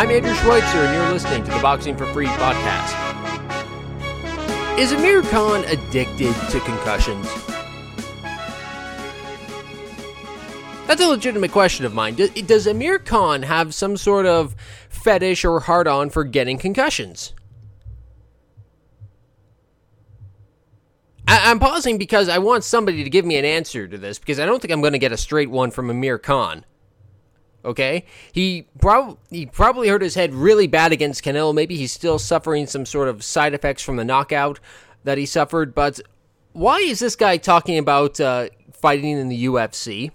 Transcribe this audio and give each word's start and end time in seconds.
I'm 0.00 0.10
Andrew 0.10 0.34
Schweitzer, 0.36 0.78
and 0.78 0.94
you're 0.94 1.12
listening 1.12 1.44
to 1.44 1.50
the 1.50 1.60
Boxing 1.60 1.94
for 1.94 2.06
Free 2.06 2.24
podcast. 2.24 2.96
Is 4.78 4.92
Amir 4.92 5.20
Khan 5.20 5.62
addicted 5.64 6.34
to 6.48 6.60
concussions? 6.60 7.26
That's 10.86 11.02
a 11.02 11.06
legitimate 11.06 11.52
question 11.52 11.84
of 11.84 11.92
mine. 11.92 12.14
Does 12.14 12.66
Amir 12.66 12.98
Khan 12.98 13.42
have 13.42 13.74
some 13.74 13.98
sort 13.98 14.24
of 14.24 14.56
fetish 14.88 15.44
or 15.44 15.60
hard 15.60 15.86
on 15.86 16.08
for 16.08 16.24
getting 16.24 16.56
concussions? 16.56 17.34
I- 21.28 21.50
am 21.50 21.58
pausing 21.58 21.98
because 21.98 22.30
I 22.30 22.38
want 22.38 22.64
somebody 22.64 23.04
to 23.04 23.10
give 23.10 23.26
me 23.26 23.36
an 23.36 23.44
answer 23.44 23.86
to 23.86 23.98
this 23.98 24.18
because 24.18 24.40
I 24.40 24.46
don't 24.46 24.62
think 24.62 24.72
I'm 24.72 24.80
going 24.80 24.94
to 24.94 24.98
get 24.98 25.12
a 25.12 25.18
straight 25.18 25.50
one 25.50 25.70
from 25.70 25.90
Amir 25.90 26.16
Khan. 26.16 26.64
Okay, 27.64 28.06
he 28.32 28.66
probably 28.80 29.16
he 29.28 29.46
probably 29.46 29.88
hurt 29.88 30.00
his 30.00 30.14
head 30.14 30.32
really 30.32 30.66
bad 30.66 30.92
against 30.92 31.22
Canelo. 31.22 31.54
Maybe 31.54 31.76
he's 31.76 31.92
still 31.92 32.18
suffering 32.18 32.66
some 32.66 32.86
sort 32.86 33.08
of 33.08 33.22
side 33.22 33.52
effects 33.52 33.82
from 33.82 33.96
the 33.96 34.04
knockout 34.04 34.60
that 35.04 35.18
he 35.18 35.26
suffered. 35.26 35.74
But 35.74 36.00
why 36.52 36.78
is 36.78 37.00
this 37.00 37.16
guy 37.16 37.36
talking 37.36 37.76
about 37.76 38.18
uh, 38.18 38.48
fighting 38.72 39.18
in 39.18 39.28
the 39.28 39.44
UFC? 39.44 40.10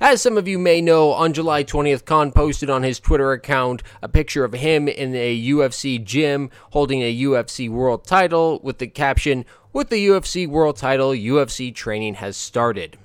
As 0.00 0.22
some 0.22 0.38
of 0.38 0.48
you 0.48 0.58
may 0.58 0.80
know, 0.80 1.12
on 1.12 1.34
July 1.34 1.62
20th, 1.62 2.06
Khan 2.06 2.32
posted 2.32 2.70
on 2.70 2.82
his 2.82 2.98
Twitter 2.98 3.32
account 3.32 3.82
a 4.02 4.08
picture 4.08 4.42
of 4.42 4.54
him 4.54 4.88
in 4.88 5.14
a 5.14 5.48
UFC 5.48 6.02
gym 6.02 6.50
holding 6.70 7.02
a 7.02 7.14
UFC 7.22 7.68
world 7.68 8.04
title 8.04 8.58
with 8.62 8.78
the 8.78 8.86
caption, 8.86 9.44
With 9.72 9.90
the 9.90 10.06
UFC 10.06 10.48
world 10.48 10.76
title, 10.76 11.10
UFC 11.10 11.74
training 11.74 12.14
has 12.14 12.38
started. 12.38 12.96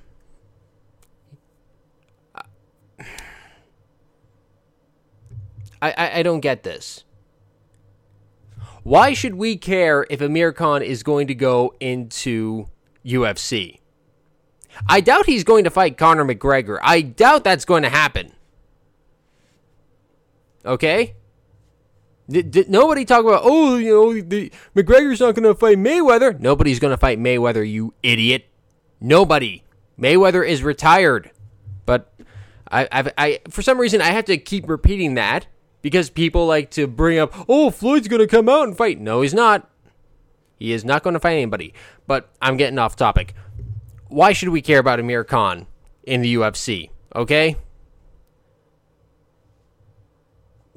I, 5.81 5.91
I, 5.91 6.19
I 6.19 6.23
don't 6.23 6.41
get 6.41 6.63
this. 6.63 7.03
Why 8.83 9.13
should 9.13 9.35
we 9.35 9.57
care 9.57 10.07
if 10.09 10.21
Amir 10.21 10.53
Khan 10.53 10.81
is 10.81 11.03
going 11.03 11.27
to 11.27 11.35
go 11.35 11.73
into 11.79 12.67
UFC? 13.05 13.79
I 14.87 15.01
doubt 15.01 15.25
he's 15.25 15.43
going 15.43 15.65
to 15.65 15.69
fight 15.69 15.97
Conor 15.97 16.25
McGregor. 16.25 16.79
I 16.81 17.01
doubt 17.01 17.43
that's 17.43 17.65
going 17.65 17.83
to 17.83 17.89
happen. 17.89 18.33
Okay? 20.65 21.15
Did, 22.29 22.51
did 22.51 22.69
nobody 22.69 23.03
talk 23.03 23.25
about, 23.25 23.41
oh, 23.43 23.75
you 23.75 23.89
know, 23.89 24.21
the, 24.21 24.51
McGregor's 24.75 25.19
not 25.19 25.35
going 25.35 25.43
to 25.43 25.53
fight 25.53 25.77
Mayweather? 25.77 26.39
Nobody's 26.39 26.79
going 26.79 26.91
to 26.91 26.97
fight 26.97 27.19
Mayweather, 27.19 27.69
you 27.69 27.93
idiot. 28.01 28.45
Nobody. 28.99 29.63
Mayweather 29.99 30.47
is 30.47 30.63
retired. 30.63 31.31
But 31.85 32.13
I, 32.71 32.87
I've, 32.91 33.11
I, 33.17 33.39
for 33.49 33.61
some 33.61 33.79
reason, 33.79 34.01
I 34.01 34.11
have 34.11 34.25
to 34.25 34.37
keep 34.37 34.69
repeating 34.69 35.15
that 35.15 35.47
because 35.81 36.09
people 36.09 36.45
like 36.45 36.71
to 36.71 36.87
bring 36.87 37.19
up, 37.19 37.33
oh, 37.49 37.69
Floyd's 37.69 38.07
going 38.07 38.21
to 38.21 38.27
come 38.27 38.49
out 38.49 38.67
and 38.67 38.77
fight. 38.77 38.99
No, 38.99 39.21
he's 39.21 39.33
not. 39.33 39.69
He 40.57 40.73
is 40.73 40.85
not 40.85 41.03
going 41.03 41.15
to 41.15 41.19
fight 41.19 41.33
anybody. 41.33 41.73
But 42.07 42.29
I'm 42.41 42.57
getting 42.57 42.77
off 42.77 42.95
topic 42.95 43.33
why 44.11 44.33
should 44.33 44.49
we 44.49 44.61
care 44.61 44.79
about 44.79 44.99
Amir 44.99 45.23
Khan 45.23 45.65
in 46.03 46.21
the 46.21 46.35
UFC? 46.35 46.89
Okay? 47.15 47.55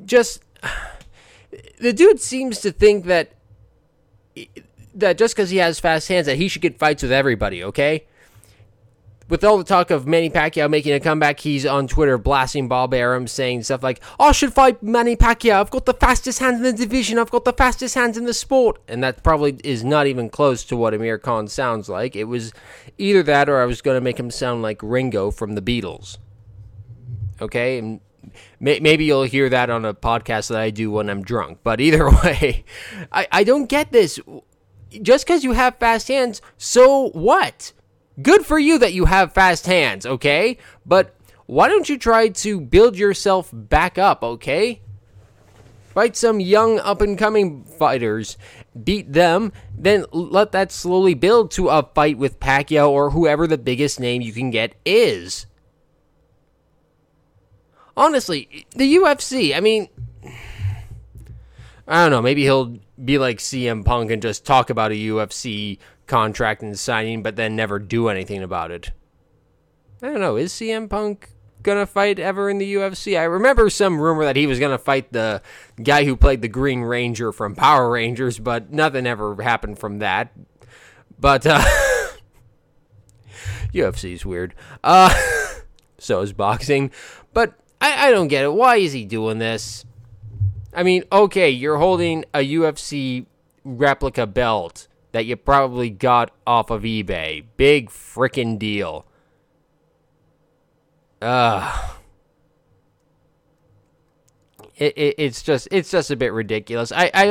Just 0.04 0.42
the 1.80 1.92
dude 1.92 2.20
seems 2.20 2.60
to 2.60 2.70
think 2.72 3.06
that 3.06 3.32
that 4.94 5.18
just 5.18 5.34
because 5.34 5.50
he 5.50 5.56
has 5.58 5.80
fast 5.80 6.08
hands 6.08 6.26
that 6.26 6.36
he 6.36 6.46
should 6.48 6.62
get 6.62 6.78
fights 6.78 7.02
with 7.02 7.12
everybody, 7.12 7.64
okay? 7.64 8.06
With 9.28 9.42
all 9.42 9.56
the 9.56 9.64
talk 9.64 9.90
of 9.90 10.06
Manny 10.06 10.28
Pacquiao 10.28 10.68
making 10.68 10.92
a 10.92 11.00
comeback, 11.00 11.40
he's 11.40 11.64
on 11.64 11.88
Twitter 11.88 12.18
blasting 12.18 12.68
Bob 12.68 12.92
Arum, 12.92 13.26
saying 13.26 13.62
stuff 13.62 13.82
like, 13.82 14.00
I 14.20 14.32
should 14.32 14.52
fight 14.52 14.82
Manny 14.82 15.16
Pacquiao. 15.16 15.60
I've 15.60 15.70
got 15.70 15.86
the 15.86 15.94
fastest 15.94 16.40
hands 16.40 16.58
in 16.58 16.62
the 16.62 16.72
division. 16.72 17.18
I've 17.18 17.30
got 17.30 17.44
the 17.44 17.52
fastest 17.52 17.94
hands 17.94 18.18
in 18.18 18.26
the 18.26 18.34
sport. 18.34 18.80
And 18.86 19.02
that 19.02 19.22
probably 19.22 19.58
is 19.64 19.82
not 19.82 20.06
even 20.06 20.28
close 20.28 20.62
to 20.64 20.76
what 20.76 20.92
Amir 20.92 21.18
Khan 21.18 21.48
sounds 21.48 21.88
like. 21.88 22.14
It 22.14 22.24
was 22.24 22.52
either 22.98 23.22
that 23.22 23.48
or 23.48 23.62
I 23.62 23.64
was 23.64 23.80
going 23.80 23.96
to 23.96 24.00
make 24.02 24.20
him 24.20 24.30
sound 24.30 24.62
like 24.62 24.80
Ringo 24.82 25.30
from 25.30 25.54
the 25.54 25.62
Beatles. 25.62 26.18
Okay? 27.40 27.78
And 27.78 28.00
maybe 28.60 29.06
you'll 29.06 29.22
hear 29.22 29.48
that 29.48 29.70
on 29.70 29.86
a 29.86 29.94
podcast 29.94 30.48
that 30.48 30.60
I 30.60 30.68
do 30.68 30.90
when 30.90 31.08
I'm 31.08 31.22
drunk. 31.22 31.60
But 31.62 31.80
either 31.80 32.10
way, 32.24 32.64
I, 33.10 33.26
I 33.32 33.44
don't 33.44 33.70
get 33.70 33.90
this. 33.90 34.20
Just 35.00 35.26
because 35.26 35.42
you 35.42 35.52
have 35.52 35.78
fast 35.78 36.08
hands, 36.08 36.42
so 36.58 37.08
what? 37.10 37.72
Good 38.22 38.46
for 38.46 38.58
you 38.58 38.78
that 38.78 38.92
you 38.92 39.06
have 39.06 39.32
fast 39.32 39.66
hands, 39.66 40.06
okay? 40.06 40.58
But 40.86 41.14
why 41.46 41.68
don't 41.68 41.88
you 41.88 41.98
try 41.98 42.28
to 42.28 42.60
build 42.60 42.96
yourself 42.96 43.50
back 43.52 43.98
up, 43.98 44.22
okay? 44.22 44.80
Fight 45.92 46.16
some 46.16 46.40
young 46.40 46.78
up 46.80 47.00
and 47.00 47.18
coming 47.18 47.64
fighters, 47.64 48.36
beat 48.82 49.12
them, 49.12 49.52
then 49.76 50.06
let 50.12 50.52
that 50.52 50.72
slowly 50.72 51.14
build 51.14 51.50
to 51.52 51.68
a 51.68 51.88
fight 51.94 52.18
with 52.18 52.40
Pacquiao 52.40 52.90
or 52.90 53.10
whoever 53.10 53.46
the 53.46 53.58
biggest 53.58 54.00
name 54.00 54.22
you 54.22 54.32
can 54.32 54.50
get 54.50 54.74
is. 54.84 55.46
Honestly, 57.96 58.66
the 58.74 58.96
UFC, 58.96 59.56
I 59.56 59.60
mean, 59.60 59.88
I 61.86 62.02
don't 62.02 62.10
know, 62.10 62.22
maybe 62.22 62.42
he'll 62.42 62.78
be 63.02 63.18
like 63.18 63.38
CM 63.38 63.84
Punk 63.84 64.10
and 64.10 64.22
just 64.22 64.46
talk 64.46 64.70
about 64.70 64.92
a 64.92 64.94
UFC 64.94 65.78
contract 66.06 66.62
and 66.62 66.78
signing, 66.78 67.22
but 67.22 67.36
then 67.36 67.56
never 67.56 67.78
do 67.78 68.08
anything 68.08 68.42
about 68.42 68.70
it. 68.70 68.90
I 70.02 70.08
don't 70.08 70.20
know. 70.20 70.36
Is 70.36 70.52
CM 70.52 70.88
Punk 70.88 71.30
gonna 71.62 71.86
fight 71.86 72.18
ever 72.18 72.50
in 72.50 72.58
the 72.58 72.74
UFC? 72.74 73.18
I 73.18 73.24
remember 73.24 73.70
some 73.70 73.98
rumor 73.98 74.24
that 74.24 74.36
he 74.36 74.46
was 74.46 74.58
gonna 74.58 74.78
fight 74.78 75.12
the 75.12 75.42
guy 75.82 76.04
who 76.04 76.16
played 76.16 76.42
the 76.42 76.48
Green 76.48 76.82
Ranger 76.82 77.32
from 77.32 77.54
Power 77.54 77.90
Rangers, 77.90 78.38
but 78.38 78.70
nothing 78.70 79.06
ever 79.06 79.42
happened 79.42 79.78
from 79.78 80.00
that. 80.00 80.32
But 81.18 81.46
uh 81.46 81.64
UFC's 83.72 84.26
weird. 84.26 84.54
Uh 84.82 85.14
so 85.98 86.20
is 86.20 86.32
boxing. 86.32 86.90
But 87.32 87.54
I, 87.80 88.08
I 88.08 88.10
don't 88.10 88.28
get 88.28 88.44
it. 88.44 88.52
Why 88.52 88.76
is 88.76 88.92
he 88.92 89.04
doing 89.04 89.38
this? 89.38 89.84
I 90.74 90.82
mean, 90.82 91.04
okay, 91.12 91.50
you're 91.50 91.78
holding 91.78 92.24
a 92.34 92.38
UFC 92.38 93.26
replica 93.64 94.26
belt 94.26 94.88
that 95.12 95.26
you 95.26 95.36
probably 95.36 95.90
got 95.90 96.32
off 96.46 96.70
of 96.70 96.82
eBay. 96.82 97.44
Big 97.56 97.88
freaking 97.88 98.58
deal. 98.58 99.06
Ugh. 101.22 101.90
It, 104.76 104.98
it, 104.98 105.14
it's 105.18 105.42
just 105.42 105.68
it's 105.70 105.90
just 105.90 106.10
a 106.10 106.16
bit 106.16 106.32
ridiculous. 106.32 106.90
I, 106.90 107.10
I 107.14 107.24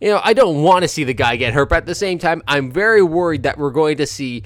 you 0.00 0.08
know 0.08 0.20
I 0.24 0.32
don't 0.32 0.62
want 0.62 0.82
to 0.82 0.88
see 0.88 1.04
the 1.04 1.12
guy 1.12 1.36
get 1.36 1.52
hurt, 1.52 1.68
but 1.68 1.76
at 1.76 1.86
the 1.86 1.94
same 1.94 2.18
time, 2.18 2.42
I'm 2.48 2.70
very 2.70 3.02
worried 3.02 3.42
that 3.42 3.58
we're 3.58 3.70
going 3.70 3.98
to 3.98 4.06
see 4.06 4.42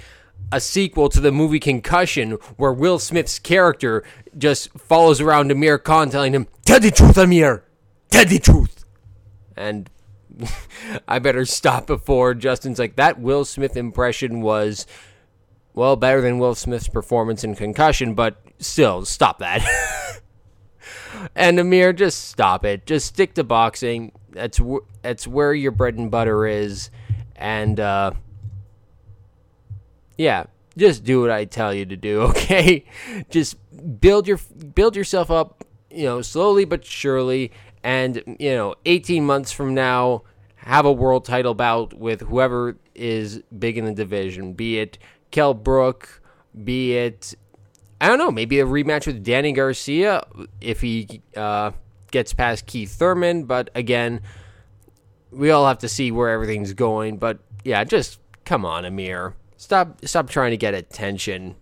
a 0.51 0.61
sequel 0.61 1.09
to 1.11 1.21
the 1.21 1.31
movie 1.31 1.61
Concussion, 1.61 2.33
where 2.57 2.73
Will 2.73 2.99
Smith's 2.99 3.39
character 3.39 4.03
just 4.37 4.71
follows 4.73 5.21
around 5.21 5.53
Amir 5.53 5.79
Khan, 5.79 6.11
telling 6.11 6.35
him, 6.35 6.49
"Tell 6.65 6.81
the 6.81 6.91
truth, 6.91 7.17
Amir. 7.17 7.66
Tell 8.11 8.25
the 8.25 8.39
truth." 8.39 8.85
And 9.57 9.89
I 11.09 11.19
better 11.19 11.45
stop 11.45 11.87
before 11.87 12.35
Justin's 12.35 12.79
like, 12.79 12.97
that 12.97 13.21
Will 13.21 13.45
Smith 13.45 13.77
impression 13.77 14.41
was, 14.41 14.87
well, 15.75 15.97
better 15.97 16.21
than 16.21 16.39
Will 16.39 16.55
Smith's 16.55 16.89
performance 16.89 17.45
in 17.45 17.55
Concussion, 17.55 18.15
but 18.15 18.43
still, 18.59 19.05
stop 19.05 19.39
that. 19.39 19.65
and 21.35 21.59
Amir, 21.59 21.93
just 21.93 22.29
stop 22.29 22.65
it. 22.65 22.87
Just 22.87 23.07
stick 23.07 23.35
to 23.35 23.45
boxing. 23.45 24.13
That's, 24.31 24.59
wh- 24.59 24.85
that's 25.03 25.27
where 25.27 25.55
your 25.55 25.73
bread 25.73 25.97
and 25.97 26.11
butter 26.11 26.47
is. 26.47 26.91
And, 27.35 27.81
uh, 27.81 28.13
yeah, 30.19 30.45
just 30.77 31.05
do 31.05 31.23
what 31.23 31.31
I 31.31 31.45
tell 31.45 31.73
you 31.73 31.87
to 31.87 31.97
do, 31.97 32.21
okay? 32.23 32.85
Just 33.31 33.57
build 34.01 34.27
your 34.27 34.39
build 34.75 34.97
yourself 34.97 35.31
up, 35.31 35.65
you 35.91 36.05
know, 36.05 36.23
slowly 36.23 36.65
but 36.65 36.85
surely 36.85 37.53
and 37.87 38.37
you 38.41 38.51
know 38.51 38.75
18 38.85 39.25
months 39.25 39.53
from 39.53 39.73
now 39.73 40.25
have 40.57 40.85
a 40.85 40.93
world 40.93 41.25
title 41.25 41.55
bout 41.55 41.95
with 41.95 42.21
whoever 42.23 42.77
is 42.97 43.41
big 43.57 43.79
in 43.79 43.85
the 43.85 43.93
division 43.93 44.53
be 44.53 44.81
it 44.81 44.99
Kell 45.31 45.55
Brook 45.55 46.21
be 46.65 46.97
it 46.97 47.37
I 48.01 48.09
don't 48.09 48.19
know 48.19 48.33
maybe 48.33 48.59
a 48.59 48.67
rematch 48.67 49.07
with 49.07 49.23
Danny 49.23 49.53
Garcia 49.53 50.27
if 50.61 50.81
he 50.81 51.23
uh, 51.37 51.71
gets 52.11 52.35
past 52.35 52.67
Keith 52.67 52.93
Thurman. 52.93 53.45
But 53.45 53.71
again 53.75 54.21
we 55.31 55.51
all 55.51 55.67
have 55.67 55.79
to 55.79 55.89
see 55.89 56.11
where 56.11 56.31
everything's 56.31 56.73
going. 56.73 57.19
But 57.19 57.39
yeah 57.65 57.85
just 57.85 58.19
come 58.45 58.65
on 58.65 58.85
Amir. 58.85 59.35
Stop 59.57 60.05
stop 60.05 60.29
trying 60.29 60.51
to 60.51 60.57
get 60.57 60.75
attention. 60.75 61.55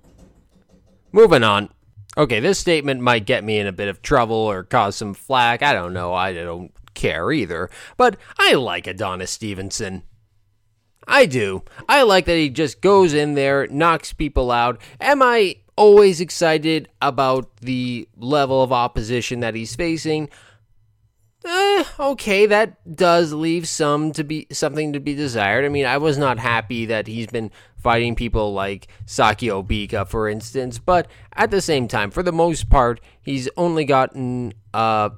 Moving 1.12 1.44
on 1.44 1.68
Okay, 2.16 2.40
this 2.40 2.58
statement 2.58 3.00
might 3.00 3.26
get 3.26 3.44
me 3.44 3.58
in 3.58 3.66
a 3.66 3.72
bit 3.72 3.88
of 3.88 4.02
trouble 4.02 4.36
or 4.36 4.62
cause 4.62 4.96
some 4.96 5.14
flack. 5.14 5.62
I 5.62 5.72
don't 5.72 5.92
know. 5.92 6.14
I 6.14 6.32
don't 6.32 6.72
care 6.94 7.32
either. 7.32 7.70
But 7.96 8.16
I 8.38 8.54
like 8.54 8.86
Adonis 8.86 9.32
Stevenson. 9.32 10.04
I 11.06 11.26
do. 11.26 11.62
I 11.88 12.02
like 12.02 12.24
that 12.26 12.36
he 12.36 12.48
just 12.48 12.80
goes 12.80 13.12
in 13.12 13.34
there, 13.34 13.66
knocks 13.66 14.12
people 14.12 14.50
out. 14.50 14.80
Am 15.00 15.22
I 15.22 15.56
always 15.76 16.20
excited 16.20 16.88
about 17.02 17.56
the 17.58 18.08
level 18.16 18.62
of 18.62 18.72
opposition 18.72 19.40
that 19.40 19.54
he's 19.54 19.76
facing? 19.76 20.30
Eh, 21.44 21.84
okay, 22.00 22.46
that 22.46 22.96
does 22.96 23.32
leave 23.32 23.68
some 23.68 24.12
to 24.12 24.24
be 24.24 24.46
something 24.50 24.94
to 24.94 25.00
be 25.00 25.14
desired. 25.14 25.64
I 25.64 25.68
mean, 25.68 25.84
I 25.84 25.98
was 25.98 26.16
not 26.16 26.38
happy 26.38 26.86
that 26.86 27.06
he's 27.06 27.26
been 27.26 27.50
fighting 27.76 28.14
people 28.14 28.54
like 28.54 28.88
Sakio 29.04 29.62
Bika, 29.62 30.08
for 30.08 30.26
instance, 30.26 30.78
but 30.78 31.06
at 31.34 31.50
the 31.50 31.60
same 31.60 31.86
time, 31.86 32.10
for 32.10 32.22
the 32.22 32.32
most 32.32 32.70
part, 32.70 32.98
he's 33.20 33.48
only 33.58 33.84
gotten 33.84 34.54
uh, 34.72 35.10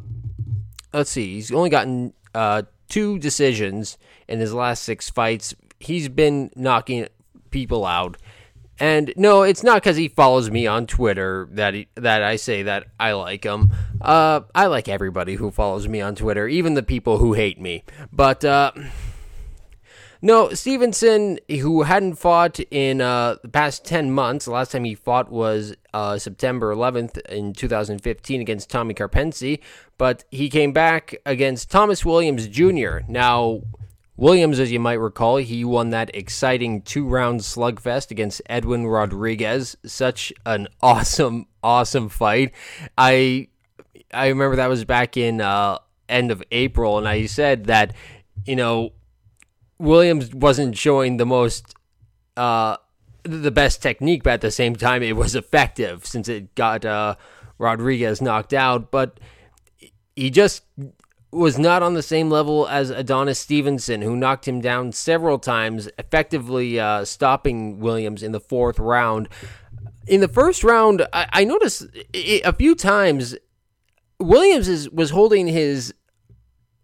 let's 0.93 1.11
see, 1.11 1.35
he's 1.35 1.53
only 1.53 1.71
gotten 1.71 2.13
uh 2.35 2.63
two 2.89 3.19
decisions 3.19 3.97
in 4.27 4.41
his 4.41 4.53
last 4.53 4.83
six 4.83 5.09
fights. 5.11 5.55
He's 5.79 6.09
been 6.09 6.51
knocking 6.57 7.07
people 7.51 7.87
out. 7.87 8.17
And 8.79 9.13
no, 9.17 9.43
it's 9.43 9.63
not 9.63 9.77
because 9.77 9.97
he 9.97 10.09
follows 10.09 10.51
me 10.51 10.67
on 10.67 10.87
Twitter 10.87 11.49
that 11.53 11.75
he, 11.75 11.89
that 11.95 12.23
I 12.23 12.37
say 12.37 12.65
that 12.65 12.89
I 13.01 13.13
like 13.13 13.45
him. 13.45 13.73
Uh, 14.01 14.43
I 14.55 14.67
like 14.67 14.89
everybody 14.89 15.37
who 15.37 15.51
follows 15.51 15.89
me 15.89 16.01
on 16.01 16.15
Twitter, 16.15 16.47
even 16.47 16.75
the 16.75 16.83
people 16.83 17.19
who 17.19 17.33
hate 17.33 17.59
me. 17.61 17.85
But 18.13 18.45
uh, 18.45 18.73
no, 20.21 20.51
Stevenson, 20.53 21.39
who 21.49 21.83
hadn't 21.83 22.17
fought 22.17 22.61
in 22.71 23.01
uh, 23.01 23.37
the 23.43 23.49
past 23.49 23.85
ten 23.85 24.11
months, 24.11 24.45
the 24.45 24.51
last 24.51 24.73
time 24.73 24.85
he 24.85 24.95
fought 24.95 25.31
was 25.31 25.75
uh, 25.95 26.19
September 26.19 26.75
11th 26.75 27.19
in 27.27 27.55
2015 27.55 28.41
against 28.41 28.69
Tommy 28.69 28.93
Karpency, 28.93 29.61
but 29.97 30.25
he 30.31 30.51
came 30.51 30.73
back 30.73 31.17
against 31.25 31.71
Thomas 31.71 32.05
Williams 32.05 32.49
Jr. 32.49 32.99
Now 33.09 33.63
Williams, 34.17 34.59
as 34.59 34.73
you 34.73 34.81
might 34.81 34.95
recall, 34.95 35.37
he 35.37 35.65
won 35.65 35.91
that 35.91 36.15
exciting 36.15 36.81
two 36.83 37.07
round 37.07 37.41
slugfest 37.41 38.11
against 38.11 38.41
Edwin 38.47 38.87
Rodriguez. 38.87 39.77
Such 39.85 40.33
an 40.47 40.69
awesome, 40.81 41.47
awesome 41.63 42.09
fight. 42.09 42.53
I 42.97 43.49
I 44.13 44.29
remember 44.29 44.57
that 44.57 44.69
was 44.69 44.85
back 44.85 45.17
in 45.17 45.41
uh, 45.41 45.79
end 46.09 46.31
of 46.31 46.43
April, 46.51 46.99
and 46.99 47.07
I 47.07 47.27
said 47.27 47.67
that 47.67 47.95
you 48.47 48.57
know 48.57 48.91
Williams 49.79 50.33
wasn't 50.35 50.79
showing 50.79 51.19
the 51.19 51.27
most 51.27 51.75
uh, 52.37 52.77
the 53.23 53.51
best 53.51 53.83
technique, 53.83 54.23
but 54.23 54.35
at 54.35 54.41
the 54.41 54.51
same 54.51 54.77
time 54.77 55.03
it 55.03 55.17
was 55.17 55.35
effective 55.35 56.07
since 56.07 56.29
it 56.29 56.55
got 56.55 56.85
uh, 56.87 57.17
Rodriguez 57.59 58.23
knocked 58.23 58.55
out. 58.55 58.91
But 58.91 59.21
he 60.15 60.31
just 60.31 60.63
was 61.37 61.59
not 61.59 61.83
on 61.83 61.95
the 61.95 62.03
same 62.03 62.31
level 62.31 62.67
as 62.67 62.91
Adonis 62.91 63.39
Stevenson, 63.39 64.03
who 64.03 64.17
knocked 64.17 64.49
him 64.49 64.61
down 64.61 64.93
several 64.93 65.39
times, 65.39 65.89
effectively 65.99 66.81
uh, 66.81 67.05
stopping 67.05 67.79
Williams 67.79 68.23
in 68.23 68.33
the 68.33 68.41
fourth 68.41 68.79
round. 68.79 69.29
In 70.07 70.21
the 70.21 70.29
first 70.29 70.65
round, 70.65 71.07
I, 71.13 71.27
I 71.33 71.45
noticed 71.45 71.87
a 72.15 72.53
few 72.53 72.75
times 72.75 73.37
Williams 74.19 74.69
is, 74.69 74.91
was 74.91 75.11
holding 75.11 75.47
his. 75.47 75.93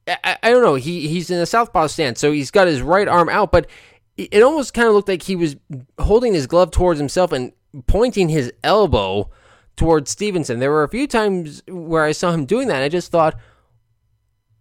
I, 0.07 0.37
I, 0.43 0.51
don't 0.51 0.63
know. 0.63 0.75
He 0.75 1.09
he's 1.09 1.31
in 1.31 1.39
a 1.39 1.47
southpaw 1.47 1.87
stance, 1.87 2.21
so 2.21 2.33
he's 2.33 2.51
got 2.51 2.67
his 2.67 2.83
right 2.83 3.07
arm 3.07 3.29
out, 3.29 3.53
but 3.53 3.69
it 4.17 4.43
almost 4.43 4.75
kind 4.75 4.89
of 4.89 4.95
looked 4.95 5.09
like 5.09 5.23
he 5.23 5.37
was 5.37 5.57
holding 5.99 6.35
his 6.35 6.47
glove 6.47 6.71
towards 6.71 6.99
himself 6.99 7.33
and 7.33 7.53
pointing 7.87 8.29
his 8.29 8.53
elbow 8.63 9.31
towards 9.77 10.11
Stevenson. 10.11 10.59
There 10.59 10.71
were 10.71 10.83
a 10.83 10.89
few 10.89 11.07
times 11.07 11.63
where 11.69 12.05
I 12.05 12.13
saw 12.13 12.33
him 12.33 12.45
doing 12.45 12.69
that. 12.69 12.83
I 12.83 12.89
just 12.89 13.11
thought, 13.11 13.37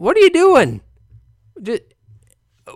what 0.01 0.17
are 0.17 0.21
you 0.21 0.31
doing? 0.31 0.81
Just, 1.61 1.83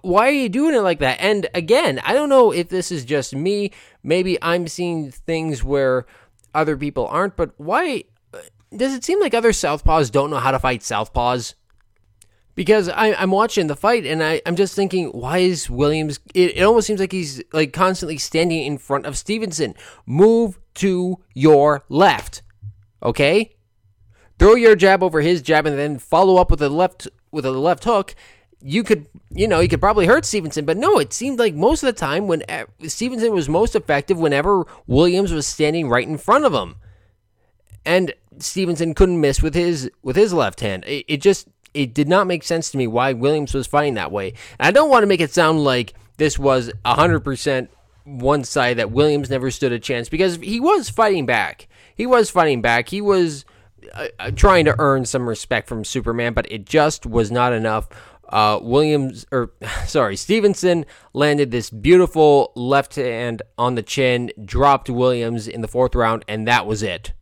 why 0.03 0.27
are 0.27 0.31
you 0.31 0.47
doing 0.47 0.75
it 0.75 0.81
like 0.81 0.99
that? 0.99 1.19
And 1.19 1.47
again, 1.55 1.99
I 2.05 2.13
don't 2.13 2.29
know 2.29 2.51
if 2.51 2.69
this 2.69 2.91
is 2.91 3.03
just 3.03 3.33
me. 3.33 3.71
Maybe 4.03 4.37
I'm 4.43 4.67
seeing 4.67 5.09
things 5.09 5.63
where 5.63 6.05
other 6.53 6.77
people 6.77 7.07
aren't, 7.07 7.35
but 7.35 7.53
why 7.57 8.03
uh, 8.31 8.41
does 8.77 8.93
it 8.93 9.03
seem 9.03 9.19
like 9.19 9.33
other 9.33 9.53
Southpaws 9.53 10.11
don't 10.11 10.29
know 10.29 10.37
how 10.37 10.51
to 10.51 10.59
fight 10.59 10.81
Southpaws? 10.81 11.55
Because 12.53 12.89
I, 12.89 13.07
am 13.19 13.31
watching 13.31 13.65
the 13.65 13.75
fight 13.75 14.05
and 14.05 14.21
I, 14.21 14.43
I'm 14.45 14.55
just 14.55 14.75
thinking, 14.75 15.07
why 15.07 15.39
is 15.39 15.67
Williams? 15.67 16.19
It, 16.35 16.57
it 16.57 16.61
almost 16.61 16.85
seems 16.85 16.99
like 16.99 17.11
he's 17.11 17.41
like 17.51 17.73
constantly 17.73 18.19
standing 18.19 18.63
in 18.63 18.77
front 18.77 19.07
of 19.07 19.17
Stevenson. 19.17 19.73
Move 20.05 20.59
to 20.75 21.23
your 21.33 21.85
left, 21.89 22.43
okay? 23.01 23.54
Throw 24.39 24.55
your 24.55 24.75
jab 24.75 25.03
over 25.03 25.21
his 25.21 25.41
jab 25.41 25.65
and 25.65 25.77
then 25.77 25.99
follow 25.99 26.37
up 26.37 26.51
with 26.51 26.61
a 26.61 26.69
left 26.69 27.07
with 27.31 27.45
a 27.45 27.51
left 27.51 27.83
hook, 27.83 28.15
you 28.61 28.83
could 28.83 29.07
you 29.29 29.47
know 29.47 29.59
you 29.59 29.67
could 29.67 29.81
probably 29.81 30.05
hurt 30.05 30.25
Stevenson. 30.25 30.65
But 30.65 30.77
no, 30.77 30.97
it 30.99 31.13
seemed 31.13 31.39
like 31.39 31.53
most 31.53 31.83
of 31.83 31.87
the 31.87 31.99
time 31.99 32.27
when 32.27 32.43
eh, 32.49 32.65
Stevenson 32.87 33.33
was 33.33 33.49
most 33.49 33.75
effective 33.75 34.17
whenever 34.17 34.65
Williams 34.87 35.31
was 35.31 35.45
standing 35.47 35.89
right 35.89 36.07
in 36.07 36.17
front 36.17 36.45
of 36.45 36.53
him, 36.53 36.75
and 37.85 38.13
Stevenson 38.39 38.93
couldn't 38.93 39.21
miss 39.21 39.41
with 39.41 39.55
his 39.55 39.89
with 40.01 40.15
his 40.15 40.33
left 40.33 40.61
hand. 40.61 40.83
It, 40.85 41.05
it 41.07 41.21
just 41.21 41.47
it 41.73 41.93
did 41.93 42.07
not 42.07 42.27
make 42.27 42.43
sense 42.43 42.71
to 42.71 42.77
me 42.77 42.87
why 42.87 43.13
Williams 43.13 43.53
was 43.53 43.67
fighting 43.67 43.95
that 43.95 44.11
way. 44.11 44.33
And 44.59 44.67
I 44.67 44.71
don't 44.71 44.89
want 44.89 45.03
to 45.03 45.07
make 45.07 45.21
it 45.21 45.31
sound 45.33 45.63
like 45.63 45.93
this 46.17 46.39
was 46.39 46.71
hundred 46.85 47.19
percent 47.21 47.69
one 48.05 48.43
side 48.43 48.77
that 48.77 48.91
Williams 48.91 49.29
never 49.29 49.51
stood 49.51 49.71
a 49.71 49.79
chance 49.79 50.09
because 50.09 50.37
he 50.37 50.59
was 50.59 50.89
fighting 50.89 51.25
back. 51.25 51.67
He 51.93 52.05
was 52.05 52.29
fighting 52.29 52.61
back. 52.61 52.89
He 52.89 53.01
was 53.01 53.45
uh, 53.93 54.31
trying 54.35 54.65
to 54.65 54.75
earn 54.79 55.05
some 55.05 55.27
respect 55.27 55.67
from 55.67 55.83
Superman, 55.83 56.33
but 56.33 56.51
it 56.51 56.65
just 56.65 57.05
was 57.05 57.31
not 57.31 57.53
enough. 57.53 57.87
Uh, 58.27 58.59
Williams, 58.61 59.25
or 59.31 59.51
sorry, 59.85 60.15
Stevenson 60.15 60.85
landed 61.13 61.51
this 61.51 61.69
beautiful 61.69 62.51
left 62.55 62.95
hand 62.95 63.41
on 63.57 63.75
the 63.75 63.83
chin, 63.83 64.31
dropped 64.43 64.89
Williams 64.89 65.47
in 65.47 65.61
the 65.61 65.67
fourth 65.67 65.95
round, 65.95 66.25
and 66.27 66.47
that 66.47 66.65
was 66.65 66.81
it. 66.83 67.13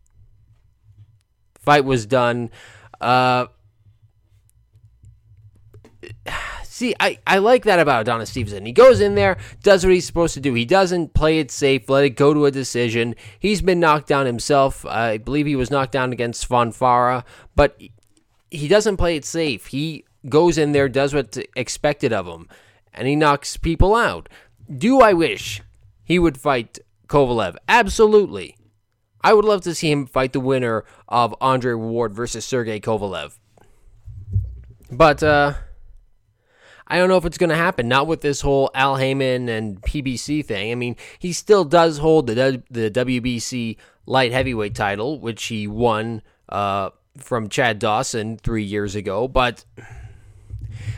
Fight 1.60 1.86
was 1.86 2.06
done. 2.06 2.50
Uh, 3.00 3.48
See, 6.74 6.96
I, 7.00 7.20
I 7.28 7.38
like 7.38 7.66
that 7.66 7.78
about 7.78 8.02
Adonis 8.02 8.32
Stevenson. 8.32 8.66
He 8.66 8.72
goes 8.72 9.00
in 9.00 9.14
there, 9.14 9.38
does 9.62 9.86
what 9.86 9.94
he's 9.94 10.08
supposed 10.08 10.34
to 10.34 10.40
do. 10.40 10.56
He 10.56 10.66
doesn't 10.66 11.14
play 11.14 11.38
it 11.38 11.52
safe, 11.52 11.88
let 11.88 12.04
it 12.04 12.18
go 12.18 12.34
to 12.34 12.48
a 12.48 12.52
decision. 12.52 13.14
He's 13.38 13.62
been 13.62 13.80
knocked 13.80 14.08
down 14.08 14.26
himself. 14.26 14.84
I 14.84 15.20
believe 15.20 15.46
he 15.46 15.56
was 15.56 15.70
knocked 15.70 15.92
down 15.92 16.12
against 16.12 16.50
Fonfara, 16.50 17.26
but 17.56 17.80
he 18.50 18.68
doesn't 18.68 18.98
play 18.98 19.16
it 19.16 19.24
safe. 19.24 19.68
He 19.68 20.04
goes 20.28 20.58
in 20.58 20.72
there, 20.72 20.90
does 20.90 21.14
what's 21.14 21.38
expected 21.56 22.12
of 22.12 22.26
him, 22.26 22.50
and 22.92 23.08
he 23.08 23.16
knocks 23.16 23.56
people 23.56 23.94
out. 23.94 24.28
Do 24.76 25.00
I 25.00 25.14
wish 25.14 25.62
he 26.04 26.18
would 26.18 26.40
fight 26.40 26.80
Kovalev? 27.06 27.56
Absolutely. 27.70 28.58
I 29.22 29.34
would 29.34 29.46
love 29.46 29.62
to 29.62 29.76
see 29.76 29.92
him 29.92 30.08
fight 30.08 30.34
the 30.34 30.40
winner 30.40 30.86
of 31.08 31.36
Andre 31.40 31.76
Ward 31.76 32.16
versus 32.16 32.46
Sergey 32.46 32.80
Kovalev. 32.80 33.38
But, 34.90 35.22
uh, 35.22 35.54
I 36.94 36.98
don't 36.98 37.10
know 37.10 37.18
if 37.18 37.26
it's 37.26 37.40
going 37.40 37.50
to 37.50 37.56
happen. 37.56 37.88
Not 37.88 38.06
with 38.06 38.22
this 38.22 38.42
whole 38.42 38.70
Al 38.76 38.98
Haymon 38.98 39.50
and 39.50 39.82
PBC 39.82 40.46
thing. 40.46 40.72
I 40.72 40.76
mean, 40.76 40.96
he 41.18 41.34
still 41.34 41.66
does 41.66 41.98
hold 41.98 42.28
the 42.28 42.62
the 42.70 42.92
WBC 42.92 43.78
light 44.06 44.32
heavyweight 44.32 44.76
title, 44.76 45.20
which 45.20 45.46
he 45.46 45.66
won 45.66 46.22
uh, 46.50 46.92
from 47.18 47.50
Chad 47.50 47.80
Dawson 47.80 48.38
three 48.38 48.62
years 48.62 48.94
ago. 48.94 49.28
But 49.28 49.66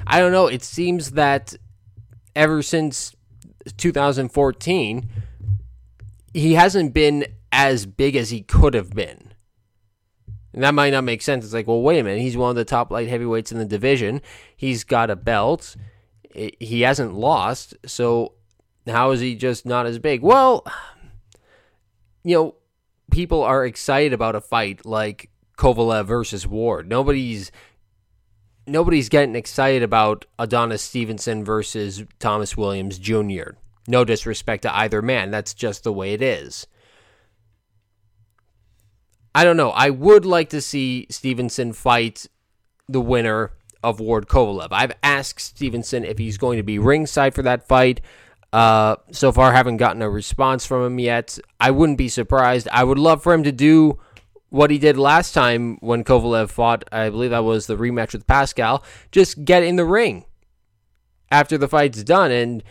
I 0.05 0.19
don't 0.19 0.33
know. 0.33 0.47
It 0.47 0.63
seems 0.63 1.11
that 1.11 1.55
ever 2.35 2.61
since 2.61 3.15
2014, 3.77 5.09
he 6.33 6.55
hasn't 6.55 6.93
been 6.93 7.25
as 7.53 7.85
big 7.85 8.17
as 8.17 8.31
he 8.31 8.41
could 8.41 8.73
have 8.73 8.89
been. 8.89 9.33
And 10.55 10.63
that 10.63 10.73
might 10.73 10.91
not 10.91 11.03
make 11.03 11.21
sense. 11.21 11.43
It's 11.43 11.53
like, 11.53 11.67
well, 11.67 11.81
wait 11.81 11.99
a 11.99 12.03
minute. 12.03 12.21
He's 12.21 12.37
one 12.37 12.49
of 12.49 12.55
the 12.55 12.63
top 12.63 12.89
light 12.89 13.09
heavyweights 13.09 13.51
in 13.51 13.57
the 13.59 13.65
division. 13.65 14.21
He's 14.55 14.85
got 14.85 15.09
a 15.09 15.15
belt. 15.17 15.75
He 16.33 16.81
hasn't 16.81 17.13
lost. 17.13 17.75
So 17.85 18.31
how 18.87 19.11
is 19.11 19.19
he 19.19 19.35
just 19.35 19.65
not 19.65 19.85
as 19.85 19.99
big? 19.99 20.21
Well, 20.21 20.65
you 22.23 22.35
know, 22.35 22.55
people 23.11 23.43
are 23.43 23.65
excited 23.65 24.13
about 24.13 24.35
a 24.35 24.41
fight 24.41 24.85
like 24.85 25.29
Kovalev 25.57 26.05
versus 26.05 26.47
Ward. 26.47 26.87
Nobody's 26.87 27.51
nobody's 28.65 29.09
getting 29.09 29.35
excited 29.35 29.83
about 29.83 30.25
Adonis 30.39 30.81
Stevenson 30.81 31.43
versus 31.43 32.05
Thomas 32.19 32.55
Williams 32.55 32.97
Jr. 32.97 33.51
No 33.89 34.05
disrespect 34.05 34.61
to 34.63 34.73
either 34.73 35.01
man. 35.01 35.31
That's 35.31 35.53
just 35.53 35.83
the 35.83 35.93
way 35.93 36.13
it 36.13 36.21
is. 36.21 36.65
I 39.35 39.43
don't 39.43 39.57
know. 39.57 39.71
I 39.71 39.89
would 39.89 40.25
like 40.25 40.49
to 40.51 40.61
see 40.61 41.07
Stevenson 41.09 41.73
fight 41.73 42.25
the 42.87 43.01
winner 43.01 43.51
of 43.83 43.99
Ward 43.99 44.29
Kovalev. 44.29 44.69
I've 44.71 44.93
asked 45.03 45.41
Stevenson 45.41 46.05
if 46.05 46.17
he's 46.17 46.37
going 46.37 46.55
to 46.55 46.63
be 46.63 46.79
ringside 46.79 47.35
for 47.35 47.41
that 47.41 47.67
fight. 47.67 47.99
Uh, 48.53 48.95
so 49.11 49.33
far, 49.33 49.51
haven't 49.51 49.75
gotten 49.75 50.01
a 50.01 50.09
response 50.09 50.65
from 50.65 50.85
him 50.85 50.99
yet. 50.99 51.37
I 51.59 51.71
wouldn't 51.71 51.97
be 51.97 52.07
surprised. 52.07 52.69
I 52.71 52.85
would 52.85 52.97
love 52.97 53.21
for 53.21 53.33
him 53.33 53.43
to 53.43 53.51
do 53.51 53.99
what 54.51 54.71
he 54.71 54.77
did 54.77 54.97
last 54.97 55.33
time 55.33 55.79
when 55.81 56.05
Kovalev 56.05 56.49
fought. 56.49 56.85
I 56.89 57.09
believe 57.09 57.31
that 57.31 57.43
was 57.43 57.67
the 57.67 57.75
rematch 57.75 58.13
with 58.13 58.25
Pascal. 58.25 58.85
Just 59.11 59.43
get 59.43 59.63
in 59.63 59.75
the 59.75 59.83
ring 59.83 60.23
after 61.29 61.57
the 61.57 61.67
fight's 61.67 62.05
done, 62.05 62.31
and 62.31 62.63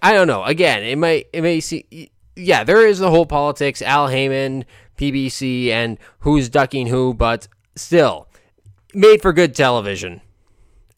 I 0.00 0.12
don't 0.12 0.28
know. 0.28 0.44
Again, 0.44 0.84
it 0.84 0.98
might 0.98 1.26
it 1.32 1.42
may 1.42 1.58
see. 1.58 2.12
Yeah, 2.36 2.62
there 2.62 2.86
is 2.86 3.00
the 3.00 3.10
whole 3.10 3.26
politics. 3.26 3.82
Al 3.82 4.06
Haymon 4.06 4.66
PBC 4.96 5.68
and 5.68 5.98
who's 6.20 6.48
ducking 6.48 6.88
who, 6.88 7.14
but 7.14 7.48
still, 7.74 8.28
made 8.94 9.22
for 9.22 9.32
good 9.32 9.54
television. 9.54 10.20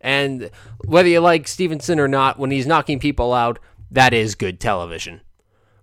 And 0.00 0.50
whether 0.84 1.08
you 1.08 1.20
like 1.20 1.48
Stevenson 1.48 1.98
or 1.98 2.08
not, 2.08 2.38
when 2.38 2.50
he's 2.50 2.66
knocking 2.66 2.98
people 2.98 3.32
out, 3.32 3.58
that 3.90 4.14
is 4.14 4.34
good 4.34 4.60
television. 4.60 5.20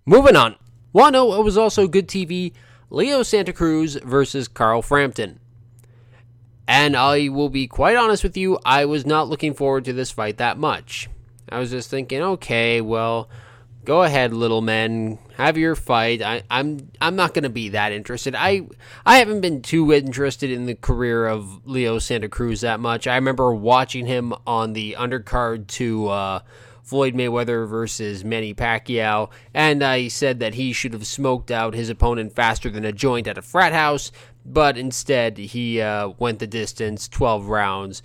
Moving 0.05 0.35
on. 0.35 0.55
Want 0.93 1.13
to 1.13 1.19
know 1.19 1.41
was 1.41 1.57
also 1.57 1.87
good 1.87 2.07
TV? 2.07 2.53
Leo 2.89 3.23
Santa 3.23 3.51
Cruz 3.51 3.95
versus 3.95 4.47
Carl 4.47 4.81
Frampton. 4.81 5.39
And 6.67 6.95
I 6.95 7.29
will 7.29 7.49
be 7.49 7.67
quite 7.67 7.95
honest 7.95 8.23
with 8.23 8.37
you, 8.37 8.57
I 8.65 8.85
was 8.85 9.05
not 9.05 9.27
looking 9.27 9.53
forward 9.53 9.85
to 9.85 9.93
this 9.93 10.11
fight 10.11 10.37
that 10.37 10.57
much. 10.57 11.09
I 11.49 11.59
was 11.59 11.71
just 11.71 11.89
thinking, 11.89 12.21
okay, 12.21 12.81
well, 12.81 13.29
go 13.85 14.03
ahead, 14.03 14.33
little 14.33 14.61
men, 14.61 15.19
have 15.37 15.57
your 15.57 15.75
fight. 15.75 16.21
I, 16.21 16.43
I'm 16.49 16.91
I'm 16.99 17.15
not 17.15 17.33
gonna 17.33 17.49
be 17.49 17.69
that 17.69 17.91
interested. 17.91 18.35
I 18.35 18.67
I 19.05 19.19
haven't 19.19 19.41
been 19.41 19.61
too 19.61 19.93
interested 19.93 20.51
in 20.51 20.65
the 20.65 20.75
career 20.75 21.27
of 21.27 21.65
Leo 21.65 21.99
Santa 21.99 22.27
Cruz 22.27 22.61
that 22.61 22.79
much. 22.79 23.07
I 23.07 23.15
remember 23.15 23.53
watching 23.53 24.05
him 24.05 24.33
on 24.45 24.73
the 24.73 24.95
undercard 24.99 25.67
to 25.67 26.07
uh, 26.07 26.39
Floyd 26.83 27.13
Mayweather 27.13 27.67
versus 27.67 28.25
Manny 28.25 28.53
Pacquiao, 28.53 29.29
and 29.53 29.83
I 29.83 30.07
said 30.07 30.39
that 30.39 30.55
he 30.55 30.73
should 30.73 30.93
have 30.93 31.07
smoked 31.07 31.51
out 31.51 31.73
his 31.73 31.89
opponent 31.89 32.33
faster 32.35 32.69
than 32.69 32.85
a 32.85 32.91
joint 32.91 33.27
at 33.27 33.37
a 33.37 33.41
frat 33.41 33.73
house, 33.73 34.11
but 34.45 34.77
instead 34.77 35.37
he 35.37 35.81
uh, 35.81 36.09
went 36.19 36.39
the 36.39 36.47
distance, 36.47 37.07
12 37.07 37.47
rounds. 37.47 38.03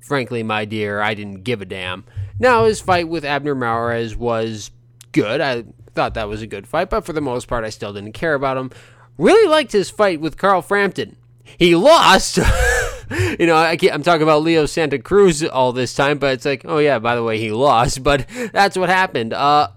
Frankly, 0.00 0.42
my 0.42 0.64
dear, 0.64 1.00
I 1.00 1.14
didn't 1.14 1.44
give 1.44 1.62
a 1.62 1.64
damn. 1.64 2.04
Now, 2.38 2.64
his 2.64 2.80
fight 2.80 3.08
with 3.08 3.24
Abner 3.24 3.54
Mares 3.54 4.16
was 4.16 4.70
good. 5.12 5.40
I 5.40 5.64
thought 5.94 6.14
that 6.14 6.28
was 6.28 6.42
a 6.42 6.46
good 6.46 6.66
fight, 6.66 6.90
but 6.90 7.04
for 7.04 7.12
the 7.12 7.20
most 7.20 7.48
part, 7.48 7.64
I 7.64 7.70
still 7.70 7.92
didn't 7.92 8.12
care 8.12 8.34
about 8.34 8.56
him. 8.56 8.70
Really 9.18 9.48
liked 9.48 9.72
his 9.72 9.90
fight 9.90 10.20
with 10.20 10.36
Carl 10.36 10.62
Frampton. 10.62 11.16
He 11.58 11.76
lost. 11.76 12.38
you 13.38 13.46
know, 13.46 13.56
I 13.56 13.78
am 13.82 14.02
talking 14.02 14.22
about 14.22 14.42
Leo 14.42 14.66
Santa 14.66 14.98
Cruz 14.98 15.44
all 15.44 15.72
this 15.72 15.94
time, 15.94 16.18
but 16.18 16.32
it's 16.34 16.44
like, 16.44 16.62
oh 16.64 16.78
yeah, 16.78 16.98
by 16.98 17.14
the 17.14 17.22
way, 17.22 17.38
he 17.38 17.52
lost. 17.52 18.02
But 18.02 18.26
that's 18.52 18.76
what 18.76 18.88
happened. 18.88 19.32
Uh, 19.32 19.68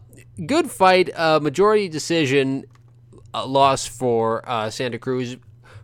good 0.46 0.72
fight, 0.72 1.10
uh, 1.16 1.40
majority 1.40 1.90
decision 1.90 2.66
loss 3.34 3.86
for 3.86 4.48
uh, 4.50 4.70
Santa 4.70 5.00
Cruz. 5.00 5.38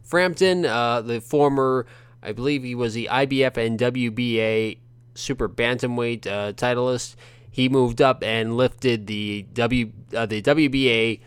Frampton, 0.04 0.66
uh, 0.66 1.02
the 1.02 1.22
former, 1.22 1.86
I 2.22 2.34
believe 2.34 2.64
he 2.64 2.76
was 2.76 2.94
the 2.94 3.08
IBF 3.12 3.58
and 3.58 3.80
WBA 3.80 4.78
super 5.16 5.48
bantamweight 5.48 6.28
uh, 6.28 6.54
titleist. 6.54 7.16
He 7.52 7.68
moved 7.68 8.02
up 8.02 8.24
and 8.24 8.56
lifted 8.56 9.08
the 9.08 9.44
W 9.54 9.92
uh, 10.16 10.26
the 10.26 10.42
WBA 10.42 11.20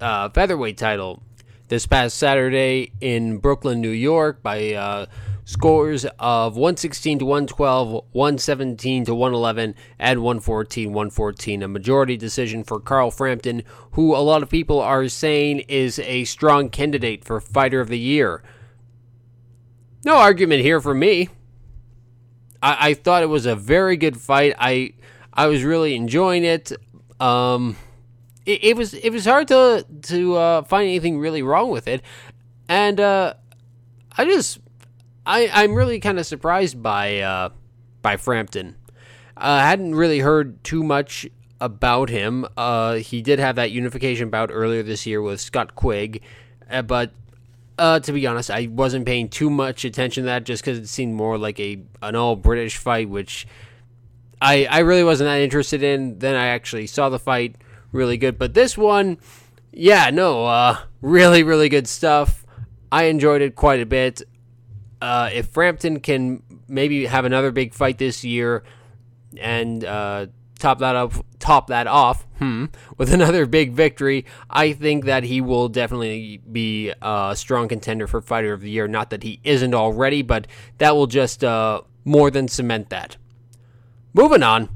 uh, 0.00 0.28
featherweight 0.28 0.76
title 0.76 1.22
this 1.68 1.86
past 1.86 2.18
Saturday 2.18 2.92
in 3.00 3.38
Brooklyn, 3.38 3.80
New 3.80 3.88
York, 3.88 4.42
by 4.42 4.74
uh, 4.74 5.06
scores 5.46 6.04
of 6.18 6.54
116 6.56 7.20
to 7.20 7.24
112, 7.24 8.04
117 8.12 9.06
to 9.06 9.14
111, 9.14 9.74
and 9.98 10.22
114 10.22 10.92
114. 10.92 11.62
A 11.62 11.68
majority 11.68 12.18
decision 12.18 12.62
for 12.62 12.78
Carl 12.78 13.10
Frampton, 13.10 13.62
who 13.92 14.14
a 14.14 14.18
lot 14.18 14.42
of 14.42 14.50
people 14.50 14.80
are 14.80 15.08
saying 15.08 15.60
is 15.60 15.98
a 16.00 16.24
strong 16.24 16.68
candidate 16.68 17.24
for 17.24 17.40
Fighter 17.40 17.80
of 17.80 17.88
the 17.88 17.98
Year. 17.98 18.42
No 20.04 20.16
argument 20.16 20.62
here 20.62 20.80
for 20.80 20.94
me. 20.94 21.30
I, 22.62 22.90
I 22.90 22.94
thought 22.94 23.22
it 23.22 23.30
was 23.30 23.46
a 23.46 23.56
very 23.56 23.96
good 23.96 24.20
fight. 24.20 24.54
I 24.58 24.92
I 25.32 25.46
was 25.46 25.64
really 25.64 25.94
enjoying 25.94 26.44
it. 26.44 26.72
Um, 27.20 27.76
it, 28.44 28.64
it 28.64 28.76
was 28.76 28.94
it 28.94 29.10
was 29.10 29.24
hard 29.24 29.48
to 29.48 29.86
to 30.02 30.36
uh, 30.36 30.62
find 30.62 30.84
anything 30.84 31.18
really 31.18 31.42
wrong 31.42 31.70
with 31.70 31.88
it, 31.88 32.02
and 32.68 33.00
uh, 33.00 33.34
I 34.16 34.24
just 34.24 34.58
I 35.24 35.48
I'm 35.52 35.74
really 35.74 36.00
kind 36.00 36.18
of 36.18 36.26
surprised 36.26 36.82
by 36.82 37.20
uh, 37.20 37.50
by 38.02 38.16
Frampton. 38.16 38.76
I 39.36 39.66
hadn't 39.66 39.94
really 39.94 40.20
heard 40.20 40.62
too 40.62 40.82
much 40.82 41.26
about 41.60 42.10
him. 42.10 42.46
Uh, 42.56 42.94
he 42.94 43.22
did 43.22 43.38
have 43.38 43.56
that 43.56 43.70
unification 43.70 44.30
bout 44.30 44.50
earlier 44.52 44.82
this 44.82 45.06
year 45.06 45.22
with 45.22 45.40
Scott 45.40 45.74
Quigg, 45.74 46.22
uh, 46.70 46.82
but 46.82 47.12
uh, 47.78 48.00
to 48.00 48.12
be 48.12 48.26
honest, 48.26 48.50
I 48.50 48.66
wasn't 48.66 49.06
paying 49.06 49.28
too 49.28 49.48
much 49.48 49.84
attention 49.84 50.24
to 50.24 50.26
that 50.26 50.44
just 50.44 50.62
because 50.62 50.78
it 50.78 50.88
seemed 50.88 51.14
more 51.14 51.38
like 51.38 51.58
a 51.58 51.82
an 52.02 52.16
all 52.16 52.36
British 52.36 52.76
fight, 52.76 53.08
which 53.08 53.46
I 54.42 54.64
I 54.64 54.80
really 54.80 55.04
wasn't 55.04 55.28
that 55.28 55.40
interested 55.40 55.82
in. 55.82 56.18
Then 56.18 56.34
I 56.34 56.48
actually 56.48 56.88
saw 56.88 57.08
the 57.08 57.18
fight, 57.18 57.56
really 57.92 58.16
good. 58.16 58.38
But 58.38 58.54
this 58.54 58.76
one, 58.76 59.18
yeah, 59.70 60.10
no, 60.10 60.44
uh, 60.44 60.78
really 61.00 61.44
really 61.44 61.68
good 61.68 61.86
stuff. 61.86 62.44
I 62.90 63.04
enjoyed 63.04 63.40
it 63.40 63.54
quite 63.54 63.80
a 63.80 63.86
bit. 63.86 64.22
Uh, 65.00 65.30
if 65.32 65.46
Frampton 65.48 66.00
can 66.00 66.42
maybe 66.68 67.06
have 67.06 67.24
another 67.24 67.50
big 67.50 67.72
fight 67.72 67.98
this 67.98 68.22
year 68.24 68.64
and 69.40 69.84
uh, 69.84 70.26
top 70.58 70.78
that 70.80 70.94
up, 70.94 71.12
top 71.38 71.68
that 71.68 71.86
off, 71.86 72.26
hmm, 72.38 72.66
with 72.98 73.12
another 73.14 73.46
big 73.46 73.72
victory, 73.72 74.26
I 74.50 74.72
think 74.72 75.06
that 75.06 75.24
he 75.24 75.40
will 75.40 75.68
definitely 75.68 76.40
be 76.50 76.92
a 77.00 77.34
strong 77.36 77.68
contender 77.68 78.06
for 78.06 78.20
Fighter 78.20 78.52
of 78.52 78.60
the 78.60 78.70
Year. 78.70 78.86
Not 78.88 79.10
that 79.10 79.22
he 79.22 79.40
isn't 79.42 79.74
already, 79.74 80.22
but 80.22 80.46
that 80.78 80.94
will 80.94 81.06
just 81.06 81.42
uh, 81.42 81.82
more 82.04 82.30
than 82.30 82.46
cement 82.48 82.90
that. 82.90 83.16
Moving 84.14 84.42
on. 84.42 84.68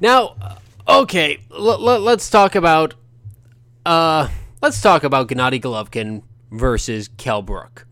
Now, 0.00 0.36
okay, 0.88 1.38
l- 1.52 1.88
l- 1.88 2.00
let's 2.00 2.28
talk 2.30 2.54
about 2.54 2.94
uh, 3.84 4.28
let's 4.62 4.80
talk 4.80 5.04
about 5.04 5.28
Gennady 5.28 5.60
Golovkin 5.60 6.22
versus 6.50 7.08
Kell 7.16 7.42
Brook. 7.42 7.86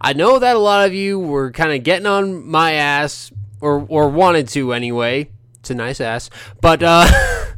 I 0.00 0.12
know 0.12 0.38
that 0.38 0.56
a 0.56 0.58
lot 0.58 0.86
of 0.86 0.94
you 0.94 1.18
were 1.20 1.52
kind 1.52 1.72
of 1.72 1.84
getting 1.84 2.06
on 2.06 2.46
my 2.46 2.72
ass, 2.72 3.30
or 3.60 3.84
or 3.88 4.08
wanted 4.08 4.48
to 4.48 4.72
anyway. 4.72 5.30
It's 5.60 5.70
a 5.70 5.74
nice 5.74 6.00
ass, 6.00 6.28
but 6.60 6.82
uh, 6.82 7.06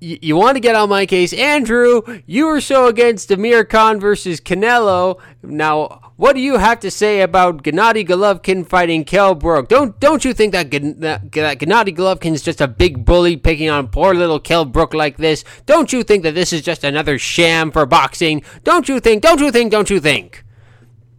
you, 0.00 0.36
want 0.36 0.56
to 0.56 0.60
get 0.60 0.74
on 0.74 0.88
my 0.88 1.06
case, 1.06 1.32
Andrew. 1.32 2.02
You 2.26 2.46
were 2.46 2.60
so 2.60 2.86
against 2.86 3.30
Amir 3.30 3.64
Khan 3.64 4.00
versus 4.00 4.40
Canelo. 4.40 5.20
Now, 5.42 6.12
what 6.16 6.34
do 6.34 6.40
you 6.40 6.58
have 6.58 6.80
to 6.80 6.90
say 6.90 7.20
about 7.20 7.62
Gennady 7.62 8.06
Golovkin 8.06 8.66
fighting 8.66 9.04
Kell 9.04 9.34
Brook? 9.34 9.68
Don't 9.68 9.98
don't 10.00 10.24
you 10.24 10.32
think 10.32 10.52
that, 10.52 10.70
that, 10.70 11.32
that 11.32 11.58
Gennady 11.58 11.96
Golovkin 11.96 12.32
is 12.32 12.42
just 12.42 12.60
a 12.60 12.68
big 12.68 13.04
bully 13.04 13.36
picking 13.36 13.68
on 13.68 13.88
poor 13.88 14.14
little 14.14 14.40
Kell 14.40 14.64
Brook 14.64 14.94
like 14.94 15.18
this? 15.18 15.44
Don't 15.66 15.92
you 15.92 16.02
think 16.02 16.22
that 16.22 16.34
this 16.34 16.52
is 16.52 16.62
just 16.62 16.82
another 16.82 17.18
sham 17.18 17.70
for 17.70 17.84
boxing? 17.86 18.42
Don't 18.64 18.88
you 18.88 19.00
think? 19.00 19.22
Don't 19.22 19.40
you 19.40 19.50
think? 19.50 19.70
Don't 19.70 19.90
you 19.90 20.00
think? 20.00 20.44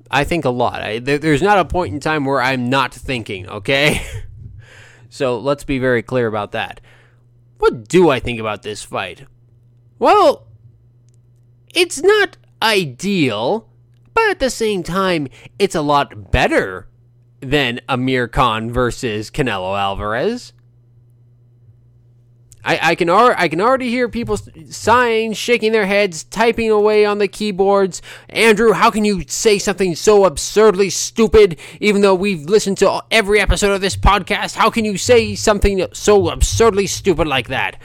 I 0.10 0.24
think 0.24 0.44
a 0.44 0.50
lot. 0.50 0.82
I, 0.82 1.00
there's 1.00 1.42
not 1.42 1.58
a 1.58 1.66
point 1.66 1.94
in 1.94 2.00
time 2.00 2.26
where 2.26 2.42
I'm 2.42 2.70
not 2.70 2.94
thinking, 2.94 3.48
okay? 3.48 4.02
so 5.10 5.40
let's 5.40 5.64
be 5.64 5.80
very 5.80 6.02
clear 6.02 6.28
about 6.28 6.52
that. 6.52 6.82
What 7.62 7.88
do 7.88 8.10
I 8.10 8.20
think 8.20 8.40
about 8.40 8.64
this 8.64 8.82
fight? 8.82 9.28
Well, 10.00 10.48
it's 11.76 12.02
not 12.02 12.36
ideal, 12.60 13.70
but 14.16 14.32
at 14.32 14.40
the 14.40 14.50
same 14.50 14.82
time, 14.82 15.28
it's 15.60 15.76
a 15.76 15.84
lot 15.84 16.32
better 16.32 16.88
than 17.40 17.80
Amir 17.88 18.28
Khan 18.28 18.72
versus 18.72 19.30
Canelo 19.30 19.80
Alvarez. 19.80 20.54
I, 22.64 22.80
I 22.92 22.96
can 22.96 23.10
ar- 23.10 23.36
I 23.38 23.48
can 23.48 23.60
already 23.62 23.90
hear 23.90 24.08
people 24.08 24.38
sighing, 24.70 25.34
shaking 25.34 25.72
their 25.72 25.86
heads, 25.86 26.24
typing 26.24 26.70
away 26.70 27.06
on 27.06 27.18
the 27.18 27.28
keyboards. 27.28 28.02
Andrew, 28.30 28.74
how 28.74 28.92
can 28.92 29.04
you 29.06 29.24
say 29.28 29.58
something 29.58 29.96
so 29.96 30.26
absurdly 30.26 30.90
stupid? 30.90 31.60
Even 31.80 32.02
though 32.02 32.16
we've 32.16 32.44
listened 32.44 32.78
to 32.80 33.04
every 33.10 33.40
episode 33.40 33.74
of 33.74 33.82
this 33.82 33.98
podcast, 33.98 34.56
how 34.56 34.70
can 34.70 34.86
you 34.86 34.98
say 34.98 35.34
something 35.36 35.86
so 35.94 36.30
absurdly 36.30 36.88
stupid 36.88 37.28
like 37.28 37.48
that? 37.48 37.82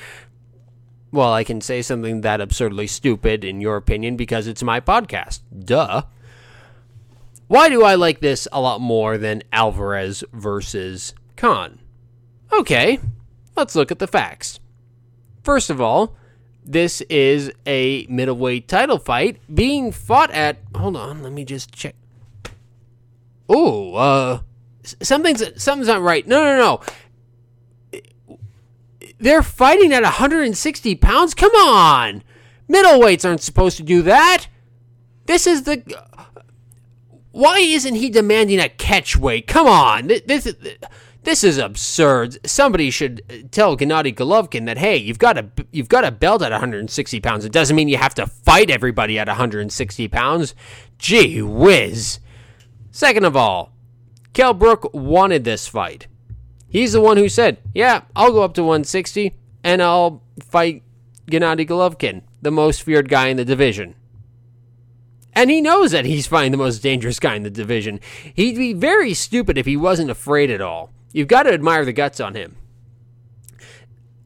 Well, 1.13 1.33
I 1.33 1.45
can 1.45 1.61
say 1.61 1.81
something 1.81 2.21
that 2.21 2.41
absurdly 2.41 2.87
stupid, 2.87 3.45
in 3.45 3.61
your 3.61 3.77
opinion, 3.77 4.17
because 4.17 4.47
it's 4.47 4.63
my 4.63 4.81
podcast. 4.81 5.41
Duh. 5.59 6.03
Why 7.49 7.69
do 7.69 7.85
I 7.85 7.95
like 7.95 8.21
this 8.21 8.49
a 8.51 8.61
lot 8.61 8.81
more 8.81 9.17
than 9.17 9.43
Alvarez 9.53 10.25
versus 10.33 11.15
Khan? 11.37 11.79
Okay, 12.53 12.99
let's 13.57 13.77
look 13.77 13.93
at 13.93 14.01
the 14.01 14.09
facts. 14.09 14.59
First 15.47 15.71
of 15.71 15.81
all, 15.81 16.17
this 16.65 17.03
is 17.03 17.53
a 17.69 18.05
middleweight 18.09 18.67
title 18.67 18.99
fight 18.99 19.39
being 19.55 19.93
fought 19.93 20.33
at. 20.33 20.59
Hold 20.75 20.97
on, 20.97 21.23
let 21.23 21.31
me 21.31 21.45
just 21.45 21.73
check. 21.73 21.95
Oh, 23.49 23.95
uh, 23.95 24.41
something's 24.83 25.63
something's 25.63 25.87
not 25.87 26.03
right. 26.03 26.27
No, 26.27 26.43
no, 26.43 26.81
no. 27.93 28.01
They're 29.19 29.45
fighting 29.45 29.93
at 29.93 30.03
160 30.03 30.97
pounds. 30.97 31.33
Come 31.33 31.55
on, 31.55 32.25
middleweights 32.69 33.25
aren't 33.25 33.41
supposed 33.41 33.77
to 33.77 33.85
do 33.85 34.03
that. 34.03 34.49
This 35.27 35.47
is 35.47 35.63
the. 35.63 35.81
Why 37.31 37.61
isn't 37.61 37.95
he 37.95 38.11
demanding 38.11 38.59
a 38.59 38.69
catch 38.69 39.17
weight? 39.17 39.47
Come 39.47 39.69
on, 39.69 40.09
this 40.09 40.47
is. 40.47 40.57
This 41.27 41.43
is 41.43 41.59
absurd. 41.59 42.39
Somebody 42.47 42.89
should 42.89 43.21
uh, 43.29 43.49
tell 43.51 43.77
Gennady 43.77 44.15
Golovkin 44.15 44.67
that 44.67 44.79
hey, 44.79 44.97
you've 44.97 45.19
got 45.19 45.37
a 45.37 45.49
you've 45.73 45.89
got 45.89 46.05
a 46.05 46.13
belt 46.13 46.41
at 46.41 46.53
160 46.53 47.19
pounds. 47.19 47.45
It 47.45 47.51
doesn't 47.51 47.75
mean 47.75 47.89
you 47.89 47.97
have 47.97 48.15
to 48.15 48.29
fight 48.29 48.71
everybody 48.71 49.19
at 49.19 49.27
160 49.27 50.07
pounds. 50.07 50.55
Gee 50.99 51.43
whiz. 51.43 52.21
Second 52.93 53.25
of 53.25 53.37
all, 53.37 53.73
Kell 54.35 54.55
Brook 54.55 54.89
wanted 54.95 55.43
this 55.43 55.67
fight. 55.67 56.07
He's 56.69 56.93
the 56.93 57.01
one 57.01 57.17
who 57.17 57.29
said, 57.29 57.59
Yeah, 57.75 58.03
I'll 58.15 58.31
go 58.31 58.45
up 58.45 58.55
to 58.55 58.63
160 58.63 59.35
and 59.65 59.83
I'll 59.83 60.23
fight 60.41 60.85
Gennady 61.29 61.67
Golovkin, 61.67 62.23
the 62.41 62.53
most 62.53 62.85
feared 62.85 63.09
guy 63.09 63.27
in 63.27 63.37
the 63.37 63.45
division. 63.45 63.97
And 65.33 65.51
he 65.51 65.61
knows 65.61 65.91
that 65.91 66.05
he's 66.05 66.29
fighting 66.29 66.53
the 66.53 66.57
most 66.57 66.85
dangerous 66.85 67.19
guy 67.19 67.35
in 67.35 67.43
the 67.43 67.51
division. 67.51 67.99
He'd 68.33 68.57
be 68.57 68.75
very 68.75 69.13
stupid 69.13 69.59
if 69.59 69.67
he 69.67 69.77
wasn't 69.77 70.11
afraid 70.11 70.53
at 70.53 70.61
all. 70.61 70.93
You've 71.17 71.29
got 71.29 71.45
to 71.45 71.53
admire 71.55 71.87
the 71.87 71.95
guts 71.95 72.21
on 72.21 72.35
him. 72.35 72.57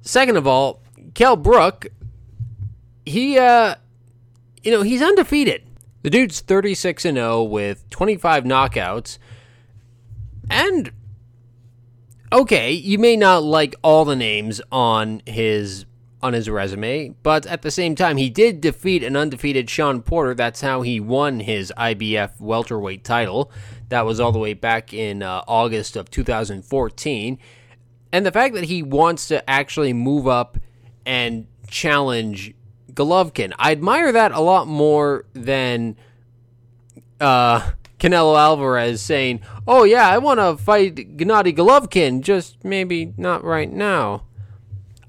Second 0.01 0.37
of 0.37 0.45
all, 0.45 0.83
Kell 1.15 1.37
Brook, 1.37 1.87
he, 3.07 3.39
uh, 3.39 3.77
you 4.65 4.73
know, 4.73 4.83
he's 4.83 5.01
undefeated. 5.01 5.63
The 6.03 6.11
dude's 6.11 6.41
36 6.41 7.05
and 7.05 7.17
0 7.17 7.45
with 7.45 7.89
25 7.91 8.43
knockouts. 8.43 9.19
And 10.51 10.91
okay, 12.33 12.73
you 12.73 12.99
may 12.99 13.15
not 13.15 13.45
like 13.45 13.77
all 13.85 14.05
the 14.05 14.17
names 14.17 14.61
on 14.73 15.23
his 15.27 15.87
on 16.23 16.33
his 16.33 16.51
resume, 16.51 17.15
but 17.23 17.47
at 17.47 17.63
the 17.63 17.71
same 17.71 17.95
time, 17.95 18.17
he 18.17 18.29
did 18.29 18.61
defeat 18.61 19.05
an 19.05 19.17
undefeated 19.17 19.71
Sean 19.71 20.03
Porter. 20.03 20.35
That's 20.35 20.61
how 20.61 20.83
he 20.83 20.99
won 20.99 21.39
his 21.39 21.73
IBF 21.79 22.41
welterweight 22.41 23.05
title. 23.05 23.51
That 23.91 24.07
was 24.07 24.19
all 24.19 24.33
the 24.33 24.39
way 24.39 24.55
back 24.55 24.95
in 24.95 25.23
uh, 25.23 25.43
August 25.47 25.97
of 25.97 26.11
2014. 26.11 27.39
And 28.13 28.27
the 28.27 28.33
fact 28.33 28.55
that 28.55 28.65
he 28.65 28.83
wants 28.83 29.29
to 29.29 29.49
actually 29.49 29.93
move 29.93 30.27
up 30.27 30.59
and 31.05 31.47
challenge 31.69 32.55
Golovkin, 32.93 33.53
I 33.59 33.73
admire 33.73 34.13
that 34.13 34.33
a 34.33 34.41
lot 34.41 34.67
more 34.67 35.27
than 35.33 35.97
uh, 37.21 37.73
Canelo 37.99 38.37
Alvarez 38.39 39.03
saying, 39.03 39.41
"Oh 39.67 39.85
yeah, 39.85 40.09
I 40.09 40.19
want 40.19 40.41
to 40.41 40.57
fight 40.57 40.97
Gennady 40.97 41.55
Golovkin, 41.55 42.23
just 42.23 42.65
maybe 42.65 43.13
not 43.17 43.45
right 43.45 43.71
now." 43.71 44.25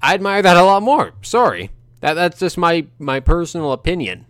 I 0.00 0.14
admire 0.14 0.42
that 0.42 0.56
a 0.56 0.64
lot 0.64 0.82
more. 0.82 1.12
Sorry, 1.22 1.70
that 2.00 2.14
that's 2.14 2.38
just 2.38 2.58
my 2.58 2.86
my 2.98 3.18
personal 3.20 3.72
opinion. 3.72 4.26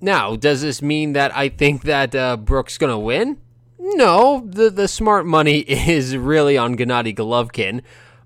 Now, 0.00 0.36
does 0.36 0.62
this 0.62 0.80
mean 0.80 1.12
that 1.14 1.36
I 1.36 1.48
think 1.48 1.82
that 1.82 2.14
uh, 2.14 2.36
Brook's 2.36 2.78
gonna 2.78 2.98
win? 2.98 3.38
No, 3.78 4.42
the 4.46 4.70
the 4.70 4.88
smart 4.88 5.26
money 5.26 5.58
is 5.68 6.16
really 6.16 6.56
on 6.56 6.76
Gennady 6.76 7.14
Golovkin, 7.14 7.82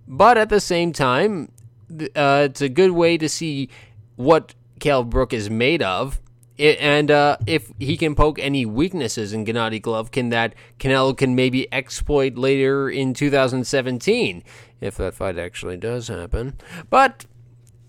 but 0.06 0.36
at 0.36 0.48
the 0.48 0.60
same 0.60 0.92
time, 0.92 1.50
uh, 1.90 2.48
it's 2.50 2.60
a 2.60 2.68
good 2.68 2.92
way 2.92 3.16
to 3.18 3.28
see 3.28 3.68
what 4.16 4.54
Kell 4.80 5.04
Brook 5.04 5.32
is 5.32 5.48
made 5.48 5.82
of 5.82 6.20
it, 6.58 6.78
and 6.80 7.10
uh, 7.10 7.38
if 7.46 7.72
he 7.78 7.96
can 7.96 8.14
poke 8.14 8.38
any 8.38 8.66
weaknesses 8.66 9.32
in 9.32 9.44
Gennady 9.44 9.80
Golovkin 9.80 10.30
that 10.30 10.54
Canelo 10.78 11.16
can 11.16 11.34
maybe 11.34 11.66
exploit 11.72 12.36
later 12.36 12.90
in 12.90 13.14
2017, 13.14 14.44
if 14.80 14.96
that 14.96 15.14
fight 15.14 15.38
actually 15.38 15.76
does 15.76 16.08
happen. 16.08 16.58
But 16.90 17.24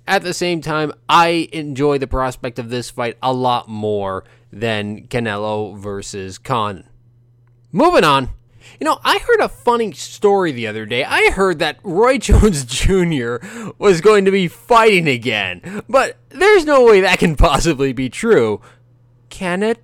at 0.07 0.23
the 0.23 0.33
same 0.33 0.61
time, 0.61 0.91
I 1.07 1.49
enjoy 1.53 1.97
the 1.97 2.07
prospect 2.07 2.59
of 2.59 2.69
this 2.69 2.89
fight 2.89 3.17
a 3.21 3.33
lot 3.33 3.67
more 3.69 4.23
than 4.51 5.07
Canelo 5.07 5.77
versus 5.77 6.37
Khan. 6.37 6.83
Moving 7.71 8.03
on. 8.03 8.29
You 8.79 8.85
know, 8.85 8.99
I 9.03 9.19
heard 9.19 9.39
a 9.39 9.49
funny 9.49 9.91
story 9.91 10.51
the 10.51 10.67
other 10.67 10.85
day. 10.85 11.03
I 11.03 11.31
heard 11.31 11.59
that 11.59 11.79
Roy 11.83 12.17
Jones 12.19 12.65
Jr. 12.65 13.37
was 13.77 14.01
going 14.01 14.25
to 14.25 14.31
be 14.31 14.47
fighting 14.47 15.07
again, 15.07 15.83
but 15.89 16.17
there's 16.29 16.65
no 16.65 16.85
way 16.85 17.01
that 17.01 17.19
can 17.19 17.35
possibly 17.35 17.93
be 17.93 18.09
true. 18.09 18.61
Can 19.29 19.63
it? 19.63 19.83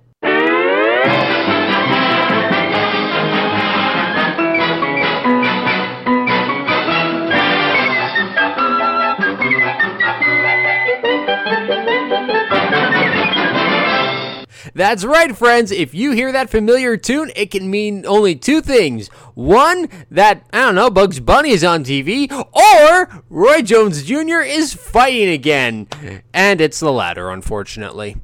That's 14.80 15.04
right, 15.04 15.36
friends. 15.36 15.70
If 15.72 15.92
you 15.92 16.12
hear 16.12 16.32
that 16.32 16.48
familiar 16.48 16.96
tune, 16.96 17.30
it 17.36 17.50
can 17.50 17.70
mean 17.70 18.06
only 18.06 18.34
two 18.34 18.62
things. 18.62 19.08
One, 19.34 19.90
that, 20.10 20.46
I 20.54 20.60
don't 20.60 20.74
know, 20.74 20.88
Bugs 20.88 21.20
Bunny 21.20 21.50
is 21.50 21.62
on 21.62 21.84
TV, 21.84 22.32
or 22.32 23.22
Roy 23.28 23.60
Jones 23.60 24.04
Jr. 24.04 24.40
is 24.40 24.72
fighting 24.72 25.28
again. 25.28 25.86
And 26.32 26.62
it's 26.62 26.80
the 26.80 26.90
latter, 26.90 27.28
unfortunately. 27.28 28.16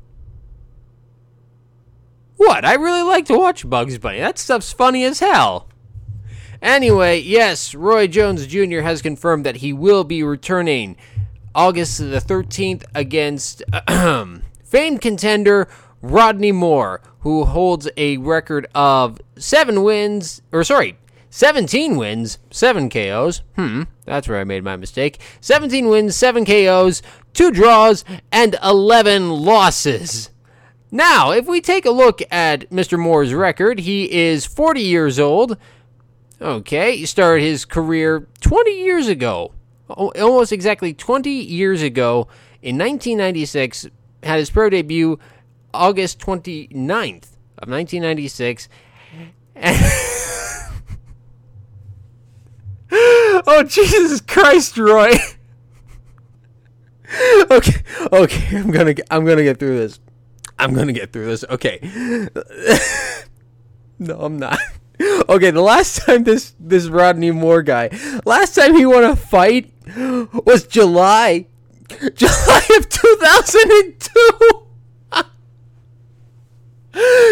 What? 2.38 2.64
I 2.64 2.72
really 2.76 3.02
like 3.02 3.26
to 3.26 3.36
watch 3.36 3.68
Bugs 3.68 3.98
Bunny. 3.98 4.20
That 4.20 4.38
stuff's 4.38 4.72
funny 4.72 5.04
as 5.04 5.20
hell. 5.20 5.68
Anyway, 6.62 7.20
yes, 7.20 7.74
Roy 7.74 8.06
Jones 8.06 8.46
Jr. 8.46 8.80
has 8.80 9.02
confirmed 9.02 9.44
that 9.44 9.56
he 9.56 9.74
will 9.74 10.04
be 10.04 10.22
returning 10.22 10.96
August 11.54 11.98
the 11.98 12.18
13th 12.18 12.84
against 12.94 13.62
famed 14.64 15.02
contender 15.02 15.68
Rodney 16.10 16.52
Moore, 16.52 17.00
who 17.20 17.44
holds 17.44 17.88
a 17.96 18.16
record 18.18 18.66
of 18.74 19.20
seven 19.36 19.82
wins, 19.82 20.40
or 20.52 20.62
sorry, 20.62 20.96
17 21.30 21.96
wins, 21.96 22.38
7 22.50 22.88
KOs. 22.88 23.42
Hmm, 23.56 23.82
that's 24.04 24.28
where 24.28 24.38
I 24.38 24.44
made 24.44 24.64
my 24.64 24.76
mistake. 24.76 25.18
17 25.40 25.88
wins, 25.88 26.16
7 26.16 26.44
KOs, 26.44 27.02
2 27.34 27.50
draws, 27.50 28.04
and 28.32 28.56
11 28.62 29.30
losses. 29.30 30.30
Now, 30.90 31.32
if 31.32 31.46
we 31.46 31.60
take 31.60 31.84
a 31.84 31.90
look 31.90 32.22
at 32.30 32.70
Mr. 32.70 32.98
Moore's 32.98 33.34
record, 33.34 33.80
he 33.80 34.10
is 34.10 34.46
40 34.46 34.80
years 34.80 35.18
old. 35.18 35.58
Okay, 36.40 36.96
he 36.96 37.06
started 37.06 37.42
his 37.42 37.64
career 37.64 38.26
20 38.40 38.70
years 38.70 39.08
ago. 39.08 39.52
Almost 39.88 40.52
exactly 40.52 40.94
20 40.94 41.30
years 41.30 41.82
ago 41.82 42.28
in 42.62 42.78
1996, 42.78 43.88
had 44.22 44.38
his 44.38 44.50
pro 44.50 44.70
debut 44.70 45.18
August 45.76 46.18
29th 46.20 47.32
of 47.58 47.68
1996. 47.68 48.68
oh 52.92 53.64
Jesus 53.66 54.20
Christ, 54.20 54.76
Roy. 54.76 55.14
okay, 57.50 57.82
okay, 58.12 58.58
I'm 58.58 58.70
going 58.70 58.94
to 58.94 59.14
I'm 59.14 59.24
going 59.24 59.38
to 59.38 59.44
get 59.44 59.58
through 59.58 59.78
this. 59.78 60.00
I'm 60.58 60.74
going 60.74 60.88
to 60.88 60.92
get 60.92 61.12
through 61.12 61.26
this. 61.26 61.44
Okay. 61.48 61.78
no, 63.98 64.20
I'm 64.20 64.38
not. 64.38 64.58
Okay, 65.28 65.50
the 65.50 65.60
last 65.60 65.98
time 65.98 66.24
this 66.24 66.54
this 66.58 66.88
Rodney 66.88 67.30
Moore 67.30 67.62
guy, 67.62 67.90
last 68.24 68.54
time 68.54 68.74
he 68.74 68.86
won 68.86 69.04
a 69.04 69.14
fight 69.14 69.72
was 70.44 70.66
July 70.66 71.46
July 72.14 72.66
of 72.76 72.88
2002. 72.88 74.65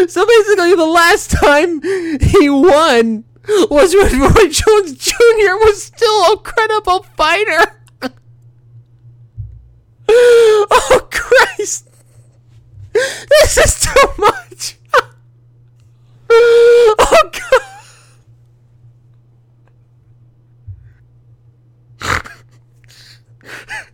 So 0.09 0.27
basically, 0.27 0.74
the 0.74 0.85
last 0.85 1.31
time 1.31 1.81
he 2.20 2.50
won 2.50 3.24
was 3.70 3.94
when 3.94 4.20
Roy 4.20 4.48
Jones 4.48 4.98
Jr. 4.98 5.57
was 5.64 5.83
still 5.85 6.33
a 6.33 6.37
credible 6.38 7.05
fighter. 7.16 7.81
oh, 10.09 11.09
Christ. 11.11 11.88
This 12.92 13.57
is 13.59 13.81
too 13.81 14.09
much. 14.18 14.77
oh, 16.31 17.31
God. 17.33 17.62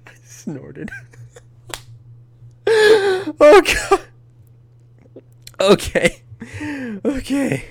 I 0.06 0.14
snorted. 0.24 0.90
oh, 2.66 3.62
God. 3.62 4.00
Okay. 5.70 6.22
Okay. 7.04 7.64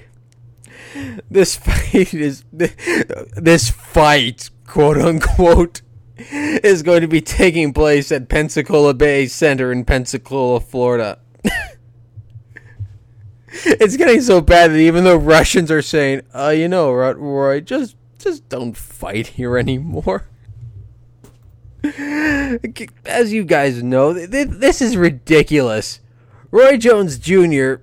This 1.29 1.57
fight 1.57 2.13
is 2.13 2.45
this 2.51 3.69
fight, 3.69 4.49
quote 4.65 4.97
unquote, 4.97 5.81
is 6.17 6.81
going 6.81 7.01
to 7.01 7.09
be 7.09 7.19
taking 7.19 7.73
place 7.73 8.09
at 8.13 8.29
Pensacola 8.29 8.93
Bay 8.93 9.27
Center 9.27 9.73
in 9.73 9.83
Pensacola, 9.83 10.62
Florida. 10.62 11.19
it's 13.49 13.97
getting 13.97 14.21
so 14.21 14.39
bad 14.39 14.71
that 14.71 14.77
even 14.77 15.03
the 15.03 15.19
Russians 15.19 15.69
are 15.69 15.81
saying, 15.81 16.21
"Uh, 16.33 16.53
you 16.55 16.69
know, 16.69 16.93
Roy, 16.93 17.59
just 17.59 17.97
just 18.17 18.47
don't 18.47 18.77
fight 18.77 19.27
here 19.27 19.57
anymore." 19.57 20.29
As 23.05 23.33
you 23.33 23.43
guys 23.43 23.83
know, 23.83 24.13
this 24.13 24.81
is 24.81 24.95
ridiculous. 24.95 25.99
Roy 26.51 26.77
Jones 26.77 27.19
Jr. 27.19 27.75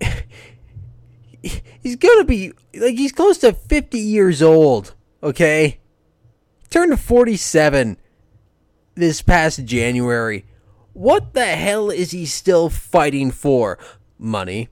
he's 1.42 1.96
gonna 1.96 2.24
be 2.24 2.52
like 2.74 2.96
he's 2.96 3.12
close 3.12 3.38
to 3.38 3.52
50 3.52 3.98
years 3.98 4.42
old. 4.42 4.94
Okay, 5.22 5.80
turned 6.70 6.98
47 7.00 7.96
this 8.94 9.22
past 9.22 9.64
January. 9.64 10.44
What 10.92 11.32
the 11.32 11.46
hell 11.46 11.90
is 11.90 12.10
he 12.10 12.26
still 12.26 12.68
fighting 12.68 13.30
for? 13.30 13.78
Money. 14.18 14.68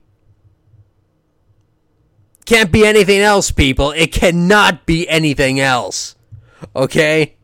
Can't 2.45 2.71
be 2.71 2.85
anything 2.85 3.19
else, 3.19 3.51
people. 3.51 3.91
It 3.91 4.11
cannot 4.11 4.85
be 4.85 5.07
anything 5.07 5.59
else. 5.59 6.15
Okay? 6.75 7.35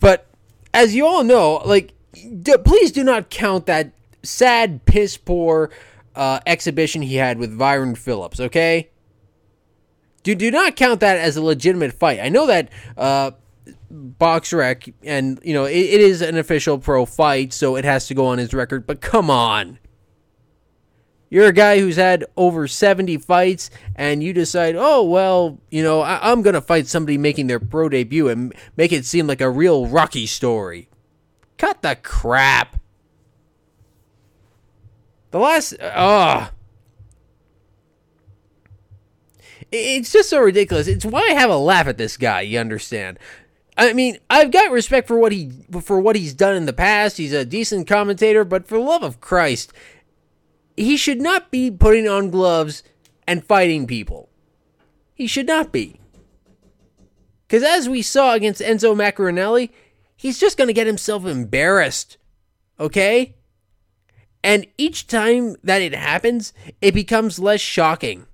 But 0.00 0.26
as 0.72 0.94
you 0.94 1.06
all 1.06 1.24
know, 1.24 1.56
like, 1.64 1.92
d- 2.14 2.56
please 2.64 2.92
do 2.92 3.04
not 3.04 3.30
count 3.30 3.66
that 3.66 3.92
sad, 4.22 4.84
piss 4.84 5.16
poor 5.16 5.70
uh, 6.18 6.40
exhibition 6.44 7.00
he 7.00 7.14
had 7.14 7.38
with 7.38 7.56
Vyron 7.56 7.96
Phillips, 7.96 8.40
okay? 8.40 8.90
Do, 10.24 10.34
do 10.34 10.50
not 10.50 10.74
count 10.74 11.00
that 11.00 11.16
as 11.16 11.36
a 11.36 11.42
legitimate 11.42 11.92
fight. 11.92 12.18
I 12.20 12.28
know 12.28 12.48
that 12.48 12.70
uh, 12.96 13.30
BoxRec, 13.92 14.92
and, 15.04 15.38
you 15.44 15.54
know, 15.54 15.64
it, 15.64 15.76
it 15.76 16.00
is 16.00 16.20
an 16.20 16.36
official 16.36 16.78
pro 16.78 17.06
fight, 17.06 17.52
so 17.52 17.76
it 17.76 17.84
has 17.84 18.08
to 18.08 18.14
go 18.14 18.26
on 18.26 18.38
his 18.38 18.52
record, 18.52 18.84
but 18.84 19.00
come 19.00 19.30
on. 19.30 19.78
You're 21.30 21.46
a 21.46 21.52
guy 21.52 21.78
who's 21.78 21.96
had 21.96 22.24
over 22.36 22.66
70 22.66 23.18
fights, 23.18 23.70
and 23.94 24.20
you 24.20 24.32
decide, 24.32 24.74
oh, 24.76 25.04
well, 25.04 25.60
you 25.70 25.84
know, 25.84 26.00
I- 26.00 26.32
am 26.32 26.42
going 26.42 26.54
to 26.54 26.60
fight 26.60 26.88
somebody 26.88 27.16
making 27.16 27.46
their 27.46 27.60
pro 27.60 27.88
debut 27.88 28.28
and 28.28 28.52
make 28.76 28.92
it 28.92 29.04
seem 29.04 29.28
like 29.28 29.40
a 29.40 29.50
real 29.50 29.86
Rocky 29.86 30.26
story. 30.26 30.88
Cut 31.58 31.82
the 31.82 31.96
crap. 31.96 32.80
The 35.30 35.38
last. 35.38 35.74
Ugh. 35.80 36.50
It's 39.70 40.12
just 40.12 40.30
so 40.30 40.40
ridiculous. 40.40 40.86
It's 40.86 41.04
why 41.04 41.28
I 41.30 41.34
have 41.34 41.50
a 41.50 41.56
laugh 41.56 41.86
at 41.86 41.98
this 41.98 42.16
guy, 42.16 42.40
you 42.40 42.58
understand? 42.58 43.18
I 43.76 43.92
mean, 43.92 44.18
I've 44.30 44.50
got 44.50 44.72
respect 44.72 45.06
for 45.06 45.18
what 45.18 45.30
he 45.30 45.52
for 45.82 46.00
what 46.00 46.16
he's 46.16 46.34
done 46.34 46.56
in 46.56 46.66
the 46.66 46.72
past. 46.72 47.18
He's 47.18 47.32
a 47.32 47.44
decent 47.44 47.86
commentator, 47.86 48.44
but 48.44 48.66
for 48.66 48.78
the 48.78 48.84
love 48.84 49.02
of 49.02 49.20
Christ, 49.20 49.72
he 50.76 50.96
should 50.96 51.20
not 51.20 51.50
be 51.50 51.70
putting 51.70 52.08
on 52.08 52.30
gloves 52.30 52.82
and 53.26 53.44
fighting 53.44 53.86
people. 53.86 54.30
He 55.14 55.26
should 55.26 55.46
not 55.46 55.70
be. 55.70 56.00
Because 57.46 57.62
as 57.62 57.88
we 57.88 58.02
saw 58.02 58.34
against 58.34 58.60
Enzo 58.60 58.94
Maccarinelli, 58.94 59.70
he's 60.16 60.40
just 60.40 60.58
going 60.58 60.68
to 60.68 60.74
get 60.74 60.86
himself 60.86 61.24
embarrassed. 61.24 62.18
Okay? 62.80 63.34
And 64.42 64.66
each 64.76 65.06
time 65.06 65.56
that 65.64 65.82
it 65.82 65.94
happens, 65.94 66.52
it 66.80 66.94
becomes 66.94 67.38
less 67.38 67.60
shocking. 67.60 68.26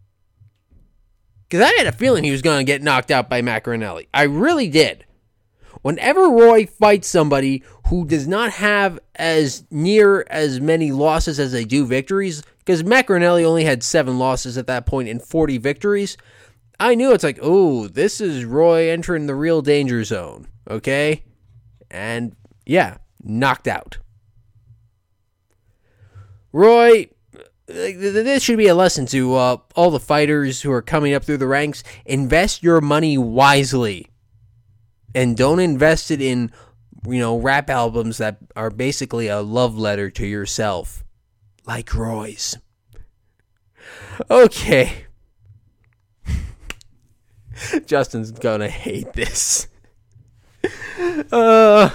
Because 1.49 1.71
I 1.71 1.75
had 1.77 1.87
a 1.87 1.93
feeling 1.93 2.25
he 2.25 2.31
was 2.31 2.43
going 2.43 2.59
to 2.59 2.65
get 2.65 2.83
knocked 2.83 3.11
out 3.11 3.29
by 3.29 3.43
Maccarinelli. 3.43 4.09
I 4.13 4.25
really 4.25 4.69
did. 4.69 5.05
Whenever 5.83 6.29
Roy 6.29 6.67
fights 6.67 7.09
somebody 7.09 7.63
who 7.89 8.07
does 8.07 8.27
not 8.27 8.53
have 8.53 8.99
as 9.17 9.65
near 9.71 10.25
as 10.31 10.61
many 10.61 10.93
losses 10.93 11.39
as 11.39 11.53
they 11.53 11.65
do 11.65 11.85
victories, 11.85 12.43
because 12.59 12.83
Maccarinelli 12.83 13.45
only 13.45 13.65
had 13.65 13.83
seven 13.83 14.19
losses 14.19 14.57
at 14.57 14.67
that 14.67 14.87
point 14.87 15.09
and 15.09 15.23
40 15.23 15.59
victories, 15.59 16.17
I 16.81 16.95
knew 16.95 17.13
it's 17.13 17.25
like, 17.25 17.39
oh, 17.43 17.89
this 17.89 18.21
is 18.21 18.45
Roy 18.45 18.91
entering 18.91 19.27
the 19.27 19.35
real 19.35 19.63
danger 19.63 20.03
zone. 20.05 20.49
Okay? 20.69 21.25
And 21.91 22.35
yeah, 22.65 22.97
knocked 23.23 23.69
out. 23.69 23.99
Roy, 26.55 27.09
this 27.67 28.45
should 28.45 28.59
be 28.59 28.69
a 28.69 28.77
lesson 28.77 29.07
to 29.07 29.35
uh, 29.35 29.57
all 29.75 29.91
the 29.91 29.99
fighters 29.99 30.63
who 30.63 30.71
are 30.71 30.83
coming 30.83 31.13
up 31.13 31.25
through 31.25 31.39
the 31.39 31.49
ranks. 31.49 31.83
Invest 32.07 32.63
your 32.63 32.81
money 32.81 33.19
wisely 33.19 34.09
and 35.17 35.37
don't 35.37 35.59
invest 35.59 36.13
it 36.13 36.21
in 36.21 36.53
you 37.09 37.19
know 37.19 37.37
rap 37.37 37.69
albums 37.69 38.19
that 38.19 38.39
are 38.55 38.71
basically 38.71 39.27
a 39.27 39.41
love 39.41 39.77
letter 39.77 40.11
to 40.11 40.25
yourself 40.25 41.05
like 41.67 41.93
roy's. 41.93 42.57
Okay. 44.31 45.07
Justin's 47.85 48.31
gonna 48.31 48.69
hate 48.69 49.13
this. 49.15 49.67
Uh 51.33 51.91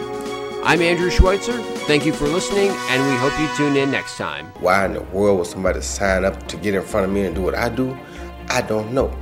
I'm 0.65 0.81
Andrew 0.81 1.11
Schweitzer. 1.11 1.61
Thank 1.87 2.07
you 2.07 2.15
for 2.15 2.27
listening, 2.27 2.71
and 2.71 3.03
we 3.03 3.17
hope 3.19 3.39
you 3.39 3.55
tune 3.57 3.77
in 3.77 3.91
next 3.91 4.17
time. 4.17 4.47
Why 4.61 4.87
in 4.87 4.95
the 4.95 5.03
world 5.03 5.41
would 5.41 5.47
somebody 5.47 5.83
sign 5.83 6.25
up 6.25 6.49
to 6.49 6.57
get 6.57 6.75
in 6.75 6.83
front 6.83 7.07
of 7.07 7.13
me 7.13 7.27
and 7.27 7.35
do 7.35 7.43
what 7.43 7.55
I 7.55 7.69
do? 7.69 7.95
I 8.49 8.63
don't 8.63 8.95
know. 8.95 9.15